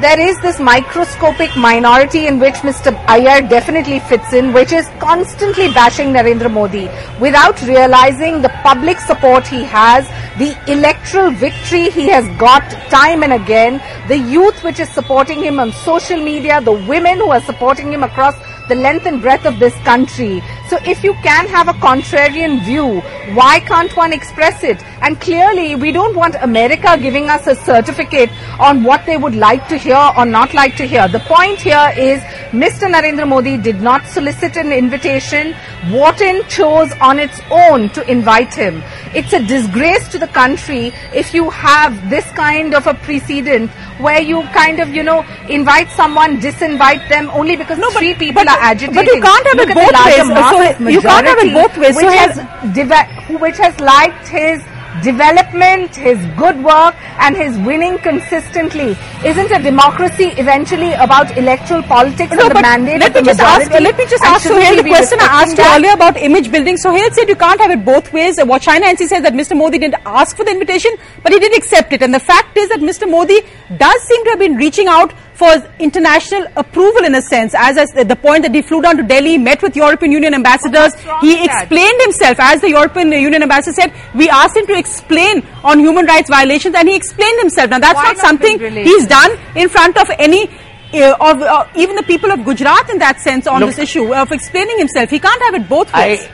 [0.00, 2.92] There is this microscopic minority in which Mr.
[3.06, 6.86] Aiyar definitely fits in, which is constantly bashing Narendra Modi
[7.18, 10.06] without realizing the public support he has,
[10.36, 15.58] the electoral victory he has got time and again, the youth which is supporting him
[15.58, 18.34] on social media, the women who are supporting him across
[18.68, 20.42] the length and breadth of this country.
[20.68, 23.00] So if you can have a contrarian view,
[23.34, 24.82] why can't one express it?
[25.02, 29.68] And clearly, we don't want America giving us a certificate on what they would like
[29.68, 31.06] to hear or not like to hear.
[31.08, 32.90] The point here is Mr.
[32.90, 35.54] Narendra Modi did not solicit an invitation.
[35.90, 38.82] Wharton chose on its own to invite him.
[39.14, 44.20] It's a disgrace to the country if you have this kind of a precedent where
[44.20, 48.55] you kind of, you know, invite someone, disinvite them only because three people but- are
[48.60, 48.94] agitating.
[48.94, 50.78] but you can't have it both ways.
[50.78, 51.96] So you can't have it both ways.
[51.96, 54.62] Which here's- has, divi- which has liked his
[55.02, 58.96] development, his good work, and his winning consistently.
[59.24, 63.26] Isn't a democracy eventually about electoral politics No, and the mandate let of the me
[63.28, 63.70] just ask.
[63.70, 65.76] Let me just ask Suhel the question I asked you that?
[65.78, 66.76] earlier about image building.
[66.76, 68.38] Suhel said you can't have it both ways.
[68.42, 69.56] What Shaina NC says that Mr.
[69.56, 70.92] Modi didn't ask for the invitation,
[71.22, 72.02] but he did accept it.
[72.02, 73.08] And the fact is that Mr.
[73.10, 73.40] Modi
[73.76, 77.54] does seem to have been reaching out for international approval in a sense.
[77.54, 80.92] As I the point that he flew down to Delhi, met with European Union ambassadors,
[81.04, 81.62] wrong he with that?
[81.64, 82.38] explained himself.
[82.40, 86.74] As the European Union ambassador said, we asked him to explain on human rights violations,
[86.74, 87.68] and he explained himself.
[87.70, 90.48] Now that's Why not not something he's done in front of any
[90.94, 94.14] uh, of uh, even the people of Gujarat in that sense on Look- this issue
[94.14, 95.10] of explaining himself.
[95.10, 96.26] He can't have it both ways.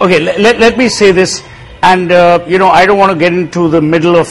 [0.00, 1.42] I, okay, let, let, let me say this,
[1.82, 4.28] and uh, you know, I don't want to get into the middle of,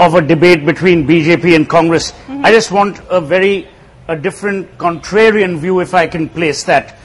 [0.00, 2.12] of a debate between BJP and Congress.
[2.12, 2.46] Mm-hmm.
[2.46, 3.68] I just want a very
[4.08, 6.98] a different contrarian view, if I can place that.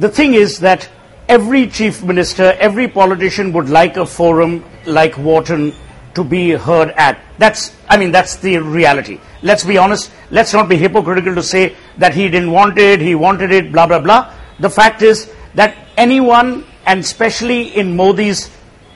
[0.00, 0.88] The thing is that
[1.28, 5.72] every chief minister, every politician would like a forum like Wharton
[6.14, 7.18] to be heard at.
[7.38, 9.18] That's, I mean, that's the reality.
[9.42, 10.10] Let's be honest.
[10.30, 13.86] Let's not be hypocritical to say that he didn't want it, he wanted it, blah,
[13.86, 14.34] blah, blah.
[14.58, 18.50] The fact is that anyone, and especially in Modi's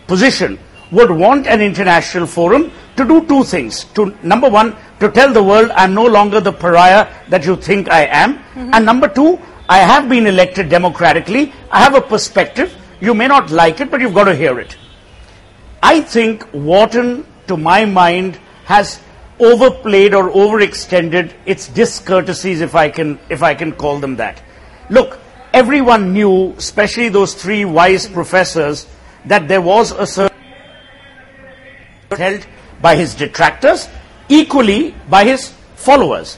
[0.08, 0.58] position,
[0.90, 3.84] would want an international forum to do two things.
[3.94, 7.90] To, number one, to tell the world I'm no longer the pariah that you think
[7.90, 8.38] I am.
[8.38, 8.70] Mm-hmm.
[8.72, 11.52] And number two, I have been elected democratically.
[11.70, 12.76] I have a perspective.
[13.00, 14.76] You may not like it, but you've got to hear it.
[15.82, 19.00] I think Wharton, to my mind, has
[19.38, 24.42] overplayed or overextended its discourtesies, if I can, if I can call them that.
[24.90, 25.18] Look,
[25.52, 28.86] everyone knew, especially those three wise professors,
[29.26, 30.36] that there was a certain
[32.16, 32.46] held
[32.84, 33.88] by his detractors,
[34.28, 36.36] equally by his followers.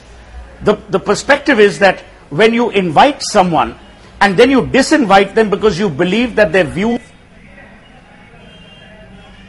[0.63, 3.75] The, the perspective is that when you invite someone
[4.21, 6.99] and then you disinvite them because you believe that their view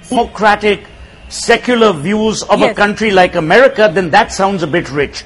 [0.09, 0.87] democratic,
[1.29, 5.25] secular views of a country like America, then that sounds a bit rich.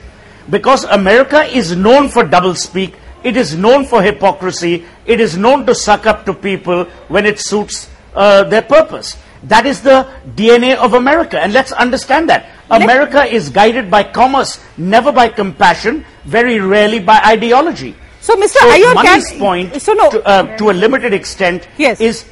[0.51, 5.75] Because America is known for doublespeak, it is known for hypocrisy, it is known to
[5.75, 9.17] suck up to people when it suits uh, their purpose.
[9.45, 12.47] That is the DNA of America, and let's understand that.
[12.71, 17.95] America is guided by commerce, never by compassion, very rarely by ideology.
[18.21, 18.59] So, Mr.
[18.59, 22.01] So Aiyar, Mani's can- point, so no- to, uh, to a limited extent, Yes.
[22.01, 22.25] is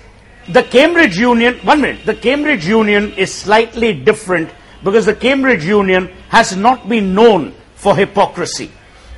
[0.48, 1.58] the Cambridge Union.
[1.64, 4.50] One minute, the Cambridge Union is slightly different
[4.84, 8.70] because the Cambridge Union has not been known for hypocrisy.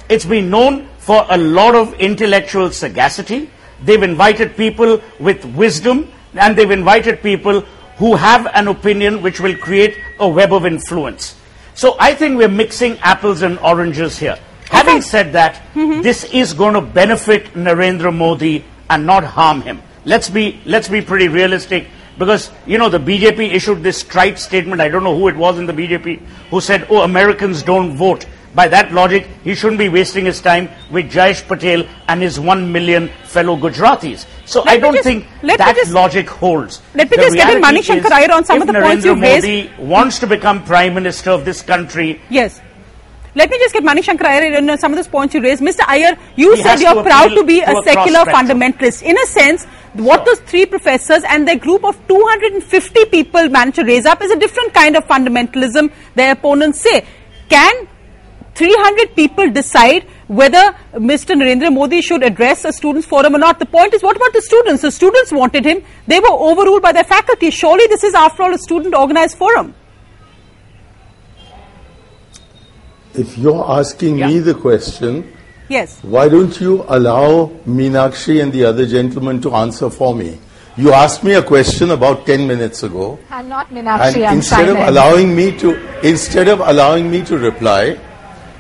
[0.08, 3.50] It's been known for a lot of intellectual sagacity.
[3.84, 7.64] They've invited people with wisdom, and they've invited people
[8.02, 11.36] who have an opinion which will create a web of influence.
[11.74, 14.36] So I think we're mixing apples and oranges here.
[14.70, 16.02] Having said that, mm-hmm.
[16.02, 19.80] this is going to benefit Narendra Modi and not harm him.
[20.04, 21.86] Let's be let's be pretty realistic
[22.18, 24.80] because you know the BJP issued this trite statement.
[24.80, 26.18] I don't know who it was in the BJP
[26.50, 30.68] who said, "Oh, Americans don't vote." By that logic, he shouldn't be wasting his time
[30.90, 34.26] with Jayesh Patel and his one million fellow Gujaratis.
[34.44, 36.82] So Let I don't just- think that just- logic holds.
[36.94, 39.04] Let me The just get in reality Mani Shankar Aiyar on some of the points
[39.06, 39.46] Narendra you've raised.
[39.46, 42.60] Modi wants to become prime minister of this country, Yes.
[43.34, 45.62] Let me just get Mani Shankar Aiyar in uh, some of those points you raised.
[45.62, 45.80] Mr.
[45.86, 49.00] Aiyar, you He said you're proud to be to a a secular fundamentalist.
[49.02, 53.84] In a sense, what those three professors and their group of 250 people managed to
[53.84, 57.06] raise up is a different kind of fundamentalism, their opponents say.
[57.48, 57.88] Can
[58.54, 61.34] 300 people decide whether Mr.
[61.34, 63.58] Narendra Modi should address a students' forum or not?
[63.58, 64.82] The point is, what about the students?
[64.82, 65.82] The students wanted him.
[66.06, 67.50] They were overruled by their faculty.
[67.50, 69.74] Surely this is, after all, a student-organized forum.
[73.14, 75.32] If you're asking me the question,
[75.68, 75.98] Yes.
[76.02, 80.38] why don't you allow Meenakshi and the other gentleman to answer for me?
[80.76, 83.18] You asked me a question about 10 minutes ago.
[83.30, 87.98] I'm not And I'm instead of allowing me to instead of allowing me to reply,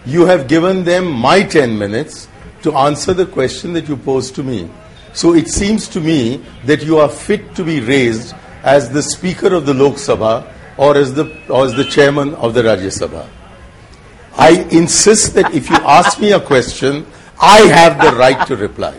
[0.06, 2.28] you have given them my 10 minutes
[2.62, 4.70] to answer the question that you posed to me.
[5.12, 9.54] So it seems to me that you are fit to be raised as the speaker
[9.54, 13.28] of the Lok Sabha or as the or as the chairman of the Rajya Sabha.
[14.36, 17.06] I insist that if you ask me a question,
[17.40, 18.98] I have the right to reply.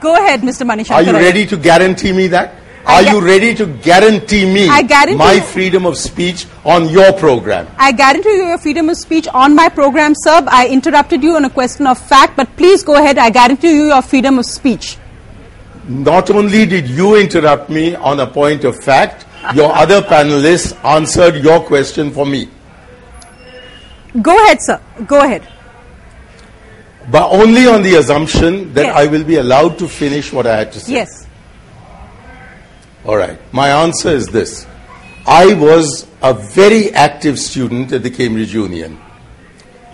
[0.00, 0.66] Go ahead, Mr.
[0.66, 2.54] Mani Are you ready to guarantee me that?
[2.88, 7.68] Are you ready to guarantee me I guarantee my freedom of speech on your program?
[7.78, 10.42] I guarantee you your freedom of speech on my program, sir.
[10.48, 13.18] I interrupted you on a question of fact, but please go ahead.
[13.18, 14.96] I guarantee you your freedom of speech.
[15.86, 21.36] Not only did you interrupt me on a point of fact, your other panelists answered
[21.36, 22.48] your question for me.
[24.22, 24.80] Go ahead, sir.
[25.06, 25.46] Go ahead.
[27.10, 28.96] But only on the assumption that Yes.
[28.96, 30.92] I will be allowed to finish what I had to say.
[30.94, 31.26] Yes.
[33.08, 33.38] All right.
[33.54, 34.66] My answer is this.
[35.26, 39.00] I was a very active student at the Cambridge Union.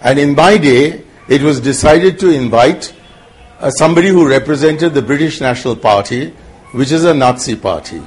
[0.02, 2.92] And in my day, it was decided to invite
[3.60, 6.30] uh, somebody who represented the British National Party,
[6.72, 8.02] which is a Nazi party.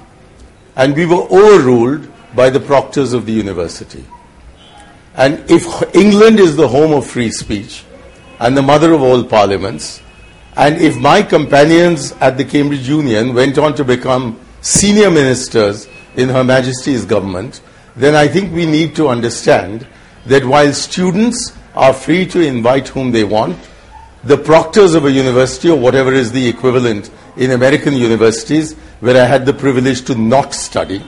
[0.75, 4.03] And we were overruled by the proctors of the university.
[5.15, 7.85] And if England is the home of free speech
[8.41, 10.01] and the mother of all parliaments,
[10.57, 14.37] and if my companions at the Cambridge Union went on to become
[14.67, 15.87] senior ministers
[16.17, 17.61] in Her Majesty's government,
[17.95, 19.87] then I think we need to understand
[20.25, 23.57] that while students are free to invite whom they want,
[24.25, 29.25] the proctors of a university or whatever is the equivalent in American universities, where I
[29.25, 31.01] had the privilege to not study,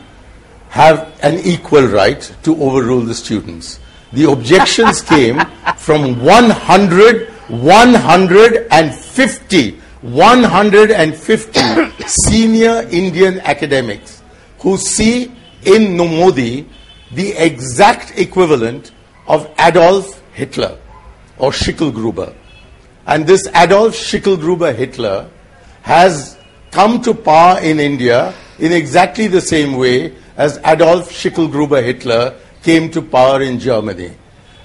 [0.69, 3.81] have an equal right to overrule the students.
[4.13, 5.41] The objections came
[5.75, 14.21] from 100, 150, 150 senior Indian academics
[14.59, 15.31] who see
[15.63, 16.65] in Modi
[17.11, 18.91] the exact equivalent
[19.27, 20.77] of Adolf Hitler
[21.37, 22.33] or Schickelgruber.
[23.07, 25.29] And this Adolf Schickelgruber Hitler
[25.81, 26.37] has
[26.71, 32.89] come to power in India in exactly the same way as Adolf Schickelgruber Hitler came
[32.91, 34.11] to power in Germany.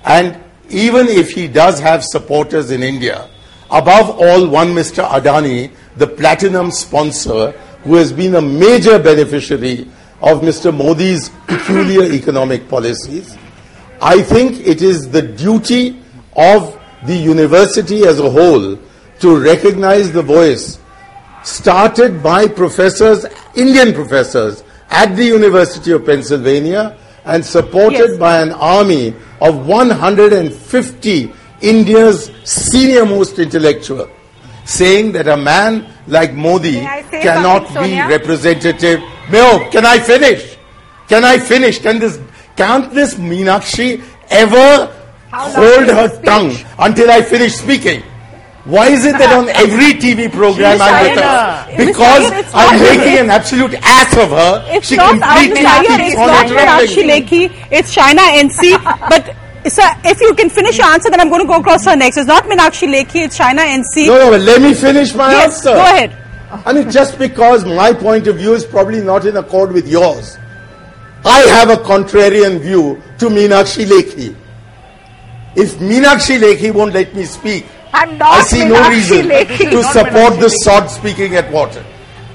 [0.04, 3.28] And even if he does have supporters in India,
[3.70, 5.06] above all, one Mr.
[5.06, 7.52] Adani, the platinum sponsor,
[7.84, 9.88] who has been a major beneficiary
[10.22, 10.74] of Mr.
[10.74, 13.36] Modi's peculiar economic policies,
[14.00, 16.00] I think it is the duty
[16.36, 18.78] of the university as a whole
[19.20, 20.78] to recognize the voice
[21.42, 28.18] started by professors, Indian professors, at the University of Pennsylvania and supported Yes.
[28.18, 31.32] by an army of 150
[31.64, 34.08] India's senior most intellectual,
[34.64, 38.06] saying that a man like Modi May I say cannot be Sonia?
[38.08, 39.00] representative.
[39.30, 40.56] No, can I finish?
[41.08, 41.78] Can I finish?
[41.80, 42.20] Can this,
[42.56, 44.92] can't this Meenakshi ever
[45.32, 46.24] hold her speech?
[46.26, 48.02] tongue until I finish speaking?
[48.64, 51.76] Why is it that on every TV program I'm with her?
[51.76, 54.64] Because I'm making an absolute ass of her.
[54.68, 59.08] It's she not completely Agnihotri, keeps it's on not interrupting Meenakshi it's Shaina NC.
[59.08, 59.36] but
[59.72, 61.96] sir, if you can finish your answer, then I'm going to go across to her
[61.96, 62.16] next.
[62.16, 64.06] It's not Meenakshi Lekhi, it's Shaina NC.
[64.06, 65.70] No, no, but let me finish my Yes, answer.
[65.74, 66.16] go ahead.
[66.66, 70.38] I mean, just because my point of view is probably not in accord with yours,
[71.24, 74.36] I have a contrarian view to Meenakshi Lekhi.
[75.56, 79.70] If Meenakshi Lekhi won't let me speak, I'm not I see no reason Lekhi.
[79.70, 81.84] to support the sod speaking at Wharton.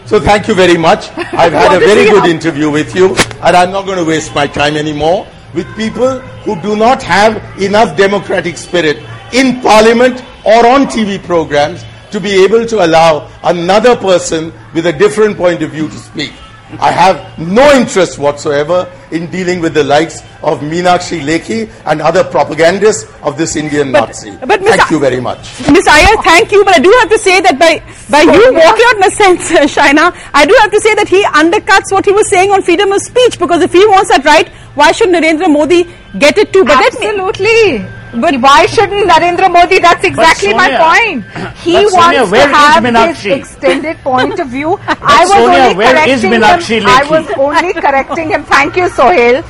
[0.05, 1.09] So thank you very much.
[1.17, 4.47] I've had a very good interview with you, and I'm not going to waste my
[4.47, 8.97] time anymore with people who do not have enough democratic spirit
[9.33, 14.93] in parliament or on TV programs to be able to allow another person with a
[14.93, 16.33] different point of view to speak.
[16.79, 22.23] I have no interest whatsoever in dealing with the likes of Meenakshi Lekhi and other
[22.23, 24.31] propagandists of this Indian Nazi.
[24.45, 25.39] but Miss Thank A- you very much.
[25.71, 28.85] Miss Aiyar, thank you, but I do have to say that by by you walking
[28.89, 32.11] out in a sense, Shaina, I do have to say that he undercuts what he
[32.11, 35.51] was saying on freedom of speech because if he wants that right, why should Narendra
[35.51, 35.87] Modi
[36.19, 36.63] get it too?
[36.65, 37.85] But let me- Absolutely.
[38.13, 39.79] But why shouldn't Narendra Modi?
[39.79, 41.25] That's exactly my point.
[41.59, 44.79] He Sonia, wants to have his extended point of view.
[44.87, 46.87] I was Sonia, only where is correcting Meenakshi him.
[46.87, 48.43] I was only correcting him.
[48.45, 49.43] Thank you, Suhel.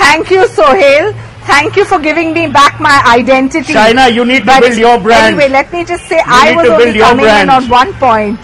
[0.00, 1.12] Thank you, Suhel.
[1.46, 3.72] Thank you for giving me back my identity.
[3.74, 5.26] Shaina, you need to But build your brand.
[5.36, 7.50] Anyway, let me just say You I was only build coming brand.
[7.50, 8.40] in on one point.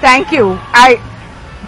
[0.00, 0.58] Thank you.
[0.72, 0.96] I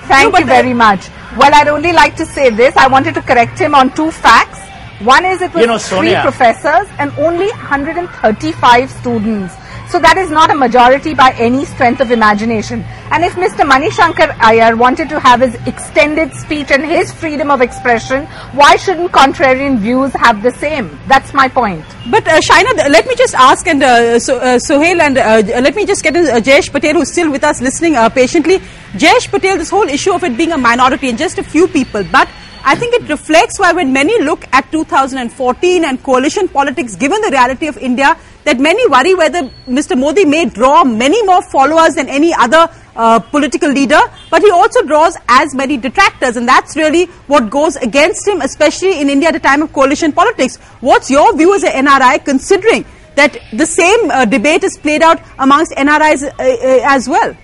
[0.07, 1.09] thank No, you very much.
[1.37, 2.77] Well, I'd only like to say this.
[2.77, 4.61] I wanted to correct him on two facts.
[5.01, 9.55] One is it was You know, three professors and only 135 students.
[9.89, 12.85] So that is not a majority by any strength of imagination.
[13.11, 13.67] And if Mr.
[13.67, 18.77] Mani Shankar Aiyar wanted to have his extended speech and his freedom of expression, why
[18.77, 20.99] shouldn't contrarian views have the same?
[21.07, 21.85] That's my point.
[22.11, 25.75] But uh, Shaina, let me just ask, and uh, so, uh, Suhel, and uh, let
[25.75, 28.59] me just get in uh, Jayesh Patel, who's still with us listening uh, patiently.
[28.93, 32.05] Jayesh Patel, this whole issue of it being a minority and just a few people,
[32.13, 32.29] but
[32.71, 37.31] I think it reflects why when many look at 2014 and coalition politics, given the
[37.31, 38.14] reality of India,
[38.45, 39.99] that many worry whether Mr.
[39.99, 44.01] Modi may draw many more followers than any other uh, political leader,
[44.31, 49.01] but he also draws as many detractors, and that's really what goes against him, especially
[49.01, 50.59] in India at a time of coalition politics.
[50.81, 55.23] What's your view as an NRI, considering that the same uh, debate is played out
[55.39, 57.35] amongst NRIs uh, uh, as well?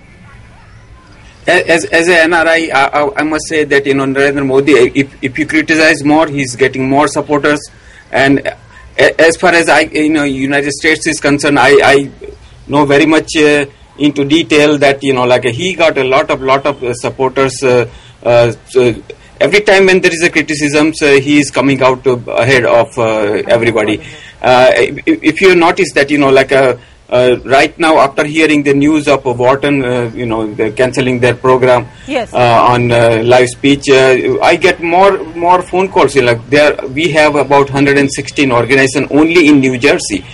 [1.47, 5.39] As, as a NRI, I, I- must say that you know Narendra Modi, if, if
[5.39, 7.61] you criticize more, he's getting more supporters.
[8.11, 8.41] And
[8.97, 12.11] as far as I, you know, United States is concerned, I, I
[12.67, 13.67] know very much uh,
[13.99, 17.63] into detail that you know, like he got a lot of lot of uh, supporters
[17.63, 17.87] uh,
[18.25, 18.81] Uh, so
[19.39, 22.89] every time when there is a criticism, so he is coming out uh, ahead of
[22.99, 23.05] uh,
[23.57, 24.01] everybody.
[24.41, 26.75] Uh, if, if you notice that, you know, like uh,
[27.11, 31.35] uh, right now, after hearing the news of Wharton, uh, you know, they're cancelling their
[31.35, 32.33] program Yes.
[32.33, 36.15] uh, on uh, live speech, uh, I get more more phone calls.
[36.15, 40.25] You know, like there, we have about 116 organizations only in New Jersey.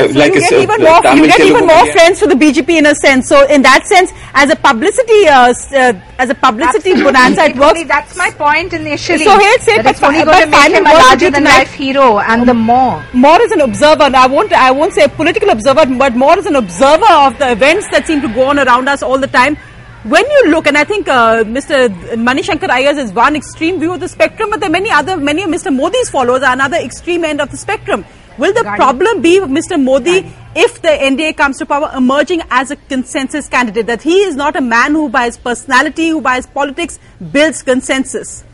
[0.00, 2.34] Uh, like you get s- even uh, more, you get even more friends for the
[2.34, 3.28] BJP in a sense.
[3.28, 7.82] So in that sense, as a publicity, uh, uh, as a publicity bonanza, it works.
[7.84, 9.24] That's my point initially.
[9.24, 10.90] So here it said, that it's but only fi- going to but make him a
[10.90, 13.04] word with larger than life hero and the more.
[13.12, 16.38] More is an observer, and I won't, I won't say a political observer, but more
[16.38, 19.26] is an observer of the events that seem to go on around us all the
[19.26, 19.56] time.
[20.02, 22.16] When you look, and I think uh, Mr.
[22.16, 25.18] Mani Shankar Aiyar's is one extreme view of the spectrum, but there are many other,
[25.18, 25.70] many of Mr.
[25.74, 28.06] Modi's followers are another extreme end of the spectrum.
[28.40, 29.80] Will the problem be Mr.
[29.82, 33.86] Modi if the NDA comes to power emerging as a consensus candidate?
[33.86, 36.98] That he is not a man who by his personality, who by his politics
[37.32, 38.44] builds consensus?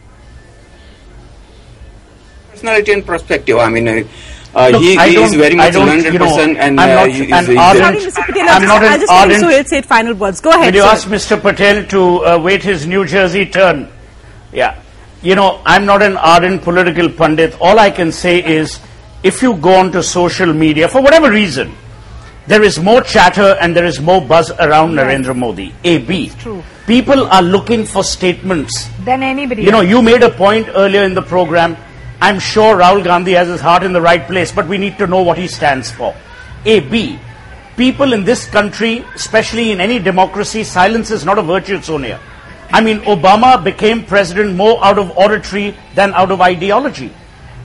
[2.50, 3.58] personality and perspective.
[3.58, 4.02] I mean, uh,
[4.54, 6.94] uh, Look, he, he is very much don't, 100 you know, percent, and I'm uh,
[7.04, 8.26] not he is- an he is- ardent- Sorry, Mr.
[8.26, 10.40] Patel, I'm I'll just, not an I'll just let ardent- Suhel say final words.
[10.40, 10.66] Go ahead.
[10.74, 10.88] Will you sir.
[10.88, 11.40] ask Mr.
[11.42, 13.88] Patel to uh, wait his New Jersey turn?
[14.54, 14.80] Yeah.
[15.22, 17.54] You know, I'm not an ardent political pundit.
[17.60, 18.80] All I can say is,
[19.22, 21.74] if you go onto social media, for whatever reason,
[22.46, 25.74] there is more chatter and there is more buzz around Narendra Modi.
[25.82, 26.30] A, B.
[26.38, 26.62] True.
[26.86, 28.88] People are looking for statements.
[29.04, 29.62] Than anybody.
[29.64, 31.76] You know, you made a point earlier in the program.
[32.20, 35.06] I'm sure Rahul Gandhi has his heart in the right place, but we need to
[35.06, 36.14] know what he stands for.
[36.64, 37.18] A, B.
[37.76, 42.20] People in this country, especially in any democracy, silence is not a virtue, Sonia.
[42.70, 47.12] I mean, Obama became president more out of oratory than out of ideology.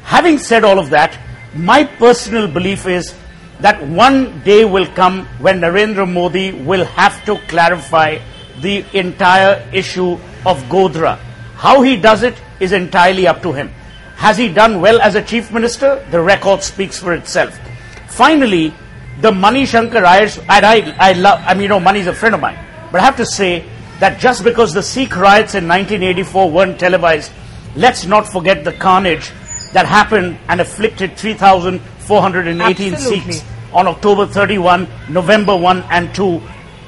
[0.03, 1.17] Having said all of that,
[1.53, 3.13] my personal belief is
[3.59, 8.19] that one day will come when Narendra Modi will have to clarify
[8.61, 10.13] the entire issue
[10.45, 11.17] of Godhra.
[11.55, 13.69] How he does it is entirely up to him.
[14.15, 16.05] Has he done well as a chief minister?
[16.11, 17.59] The record speaks for itself.
[18.07, 18.73] Finally,
[19.19, 22.13] the Mani Shankar Aiyars, and I, I love, I mean, you know, Mani is a
[22.13, 22.57] friend of mine,
[22.91, 23.65] but I have to say
[23.99, 27.31] that just because the Sikh riots in 1984 weren't televised,
[27.75, 29.31] let's not forget the carnage
[29.73, 33.33] that happened and afflicted 3,418 Absolutely.
[33.33, 36.23] Sikhs on October 31, November 1 and 2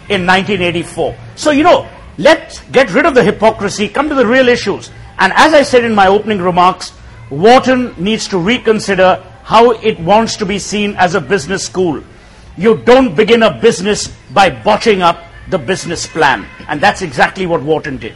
[0.09, 1.15] in 1984.
[1.35, 4.91] So, you know, let's get rid of the hypocrisy, come to the real issues.
[5.17, 6.91] And as I said in my opening remarks,
[7.29, 12.03] Wharton needs to reconsider how it wants to be seen as a business school.
[12.57, 16.45] You don't begin a business by botching up the business plan.
[16.67, 18.15] And that's exactly what Wharton did.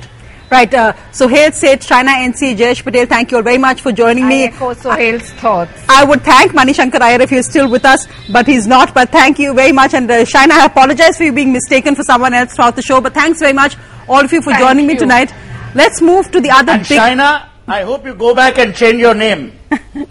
[0.49, 0.73] Right.
[0.73, 4.29] Uh, Suhel Seth, Shaina NC, Jayesh Patel, thank you all very much for joining I
[4.29, 4.43] me.
[4.45, 5.83] echo Suhel's thoughts.
[5.89, 8.93] I would thank Mani Shankar Aiyar if he's still with us, but he's not.
[8.93, 9.93] But thank you very much.
[9.93, 13.01] And uh, Shaina, I apologize for you being mistaken for someone else throughout the show.
[13.01, 13.75] But thanks very much,
[14.07, 15.33] all of you, for Thank joining me tonight.
[15.75, 16.97] Let's move to the other And big.
[16.97, 19.51] Shaina, I hope you go back and change your name.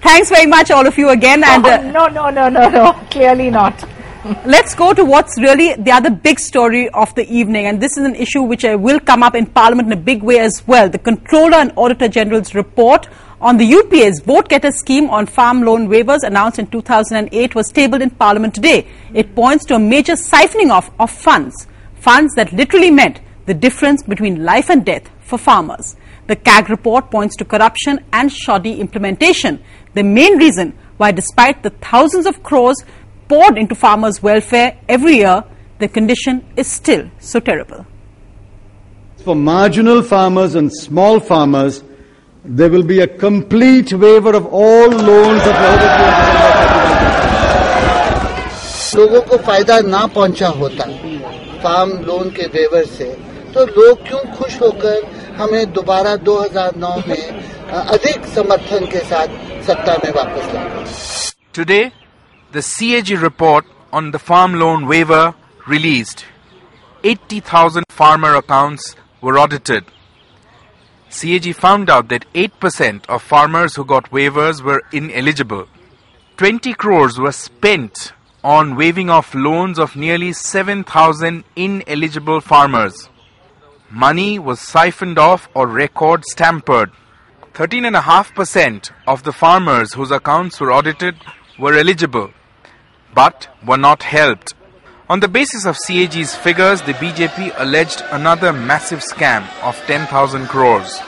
[0.00, 1.42] Thanks very much, all of you again.
[1.44, 2.92] And uh, no, no, no, no, no.
[3.10, 3.74] Clearly not.
[4.44, 8.04] Let's go to what's really the other big story of the evening, and this is
[8.04, 10.90] an issue which uh, will come up in Parliament in a big way as well.
[10.90, 13.08] The Controller and Auditor General's report
[13.40, 18.02] on the UPA's vote getter scheme on farm loan waivers announced in 2008 was tabled
[18.02, 18.86] in Parliament today.
[19.14, 24.02] It points to a major siphoning off of funds, funds that literally meant the difference
[24.02, 25.96] between life and death for farmers.
[26.26, 29.64] The CAG report points to corruption and shoddy implementation.
[29.94, 32.84] The main reason why, despite the thousands of crores
[33.29, 35.43] poured into farmers' welfare every year,
[35.79, 37.85] the condition is still so terrible.
[39.23, 41.83] For marginal farmers and small farmers,
[42.45, 45.55] there will be a complete waiver of all loans of
[48.97, 50.83] लोगों को फायदा ना पहुंचा होता
[51.63, 53.05] farm loan के waiver से
[53.53, 55.01] तो लोग क्यों खुश होकर
[55.37, 57.23] हमें दोबारा 2009 में
[57.71, 59.35] अ, अधिक समर्थन के साथ
[59.67, 60.85] सत्ता में वापस लाए
[61.57, 61.83] Today,
[62.52, 65.34] the CAG report on the farm loan waiver
[65.68, 66.24] released.
[67.04, 69.84] 80,000 farmer accounts were audited.
[71.10, 75.66] CAG found out that 8% of farmers who got waivers were ineligible.
[76.36, 83.08] 20 crores were spent on waiving off loans of nearly 7,000 ineligible farmers.
[83.90, 86.90] Money was siphoned off or record stampered.
[87.54, 91.16] 13.5% of the farmers whose accounts were audited
[91.58, 92.32] were eligible,
[93.14, 94.54] but were not helped.
[95.08, 101.00] On the basis of CAG's figures, the BJP alleged another massive scam of 10,000 crores.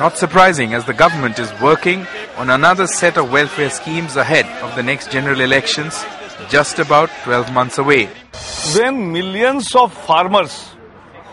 [0.00, 2.04] Not surprising as the government is working
[2.36, 6.04] on another set of welfare schemes ahead of the next general elections,
[6.48, 8.08] just about 12 months away.
[8.76, 10.70] when millions of farmers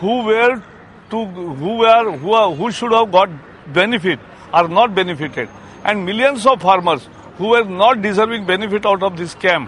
[0.00, 0.62] who were
[1.10, 1.24] to
[1.62, 3.28] who are who are who should have got
[3.72, 4.20] benefit
[4.52, 5.48] are not benefited,
[5.84, 7.08] and millions of farmers
[7.38, 9.66] who were not deserving benefit out of this scam,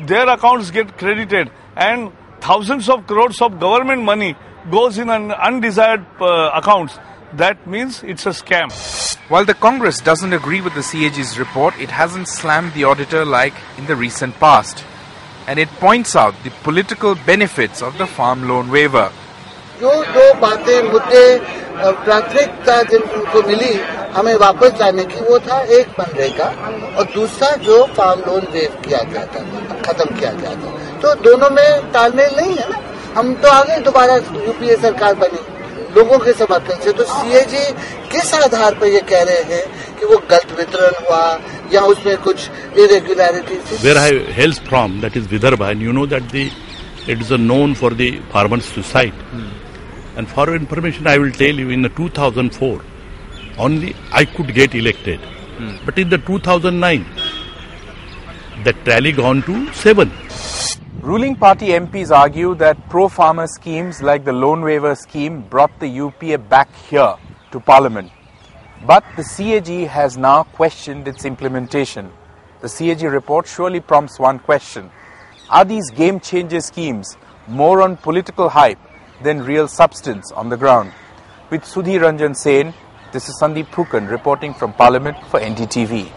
[0.00, 4.36] their accounts get credited, and thousands of crores of government money
[4.70, 6.98] goes in an undesired uh, accounts.
[7.32, 8.70] That means it's a scam.
[9.28, 13.54] While the Congress doesn't agree with the CAG's report, it hasn't slammed the auditor like
[13.76, 14.84] in the recent past.
[15.46, 19.12] And it points out the political benefits of the farm loan waiver.
[19.80, 21.24] जो जो बातें मुद्दे
[22.04, 23.72] प्राथमिकता जिन उनको मिली
[24.16, 26.46] हमें वापस लाने की वो था एक मनरेगा
[26.98, 29.40] और दूसरा जो फार्म लोन वेव किया गया था
[29.86, 30.70] खत्म किया गया था।
[31.02, 32.80] तो दोनों में तालमेल नहीं है ना?
[33.16, 35.42] हम तो आगे दोबारा यूपीए सरकार बनी
[35.96, 37.64] लोगों के समर्थन से। तो सीएजी
[38.12, 39.64] किस आधार पर ये कह रहे हैं
[39.98, 41.22] कि वो गलत वितरण हुआ
[41.72, 42.48] या उसमें कुछ
[42.78, 44.10] irregularity where I
[44.40, 46.50] hails from, that is Vidarbha, and you know that the
[47.06, 49.14] it is a known for the farmers suicide.
[50.16, 52.82] And for your information, I will tell you, in the 2004,
[53.58, 55.20] only I could get elected.
[55.20, 55.76] Hmm.
[55.84, 57.04] But in the 2009,
[58.64, 60.10] the tally gone to seven.
[61.00, 65.86] Ruling party MPs argue that pro farmer schemes like the loan waiver scheme brought the
[65.86, 67.14] UPA back here
[67.52, 68.10] to parliament.
[68.86, 72.10] But the CAG has now questioned its implementation.
[72.60, 74.90] The CAG report surely prompts one question
[75.50, 78.78] Are these game changer schemes more on political hype
[79.22, 80.92] than real substance on the ground?
[81.50, 82.74] With Sudhi Ranjan Sen,
[83.12, 86.10] this is Sandeep Phukan reporting from Parliament for NDTV.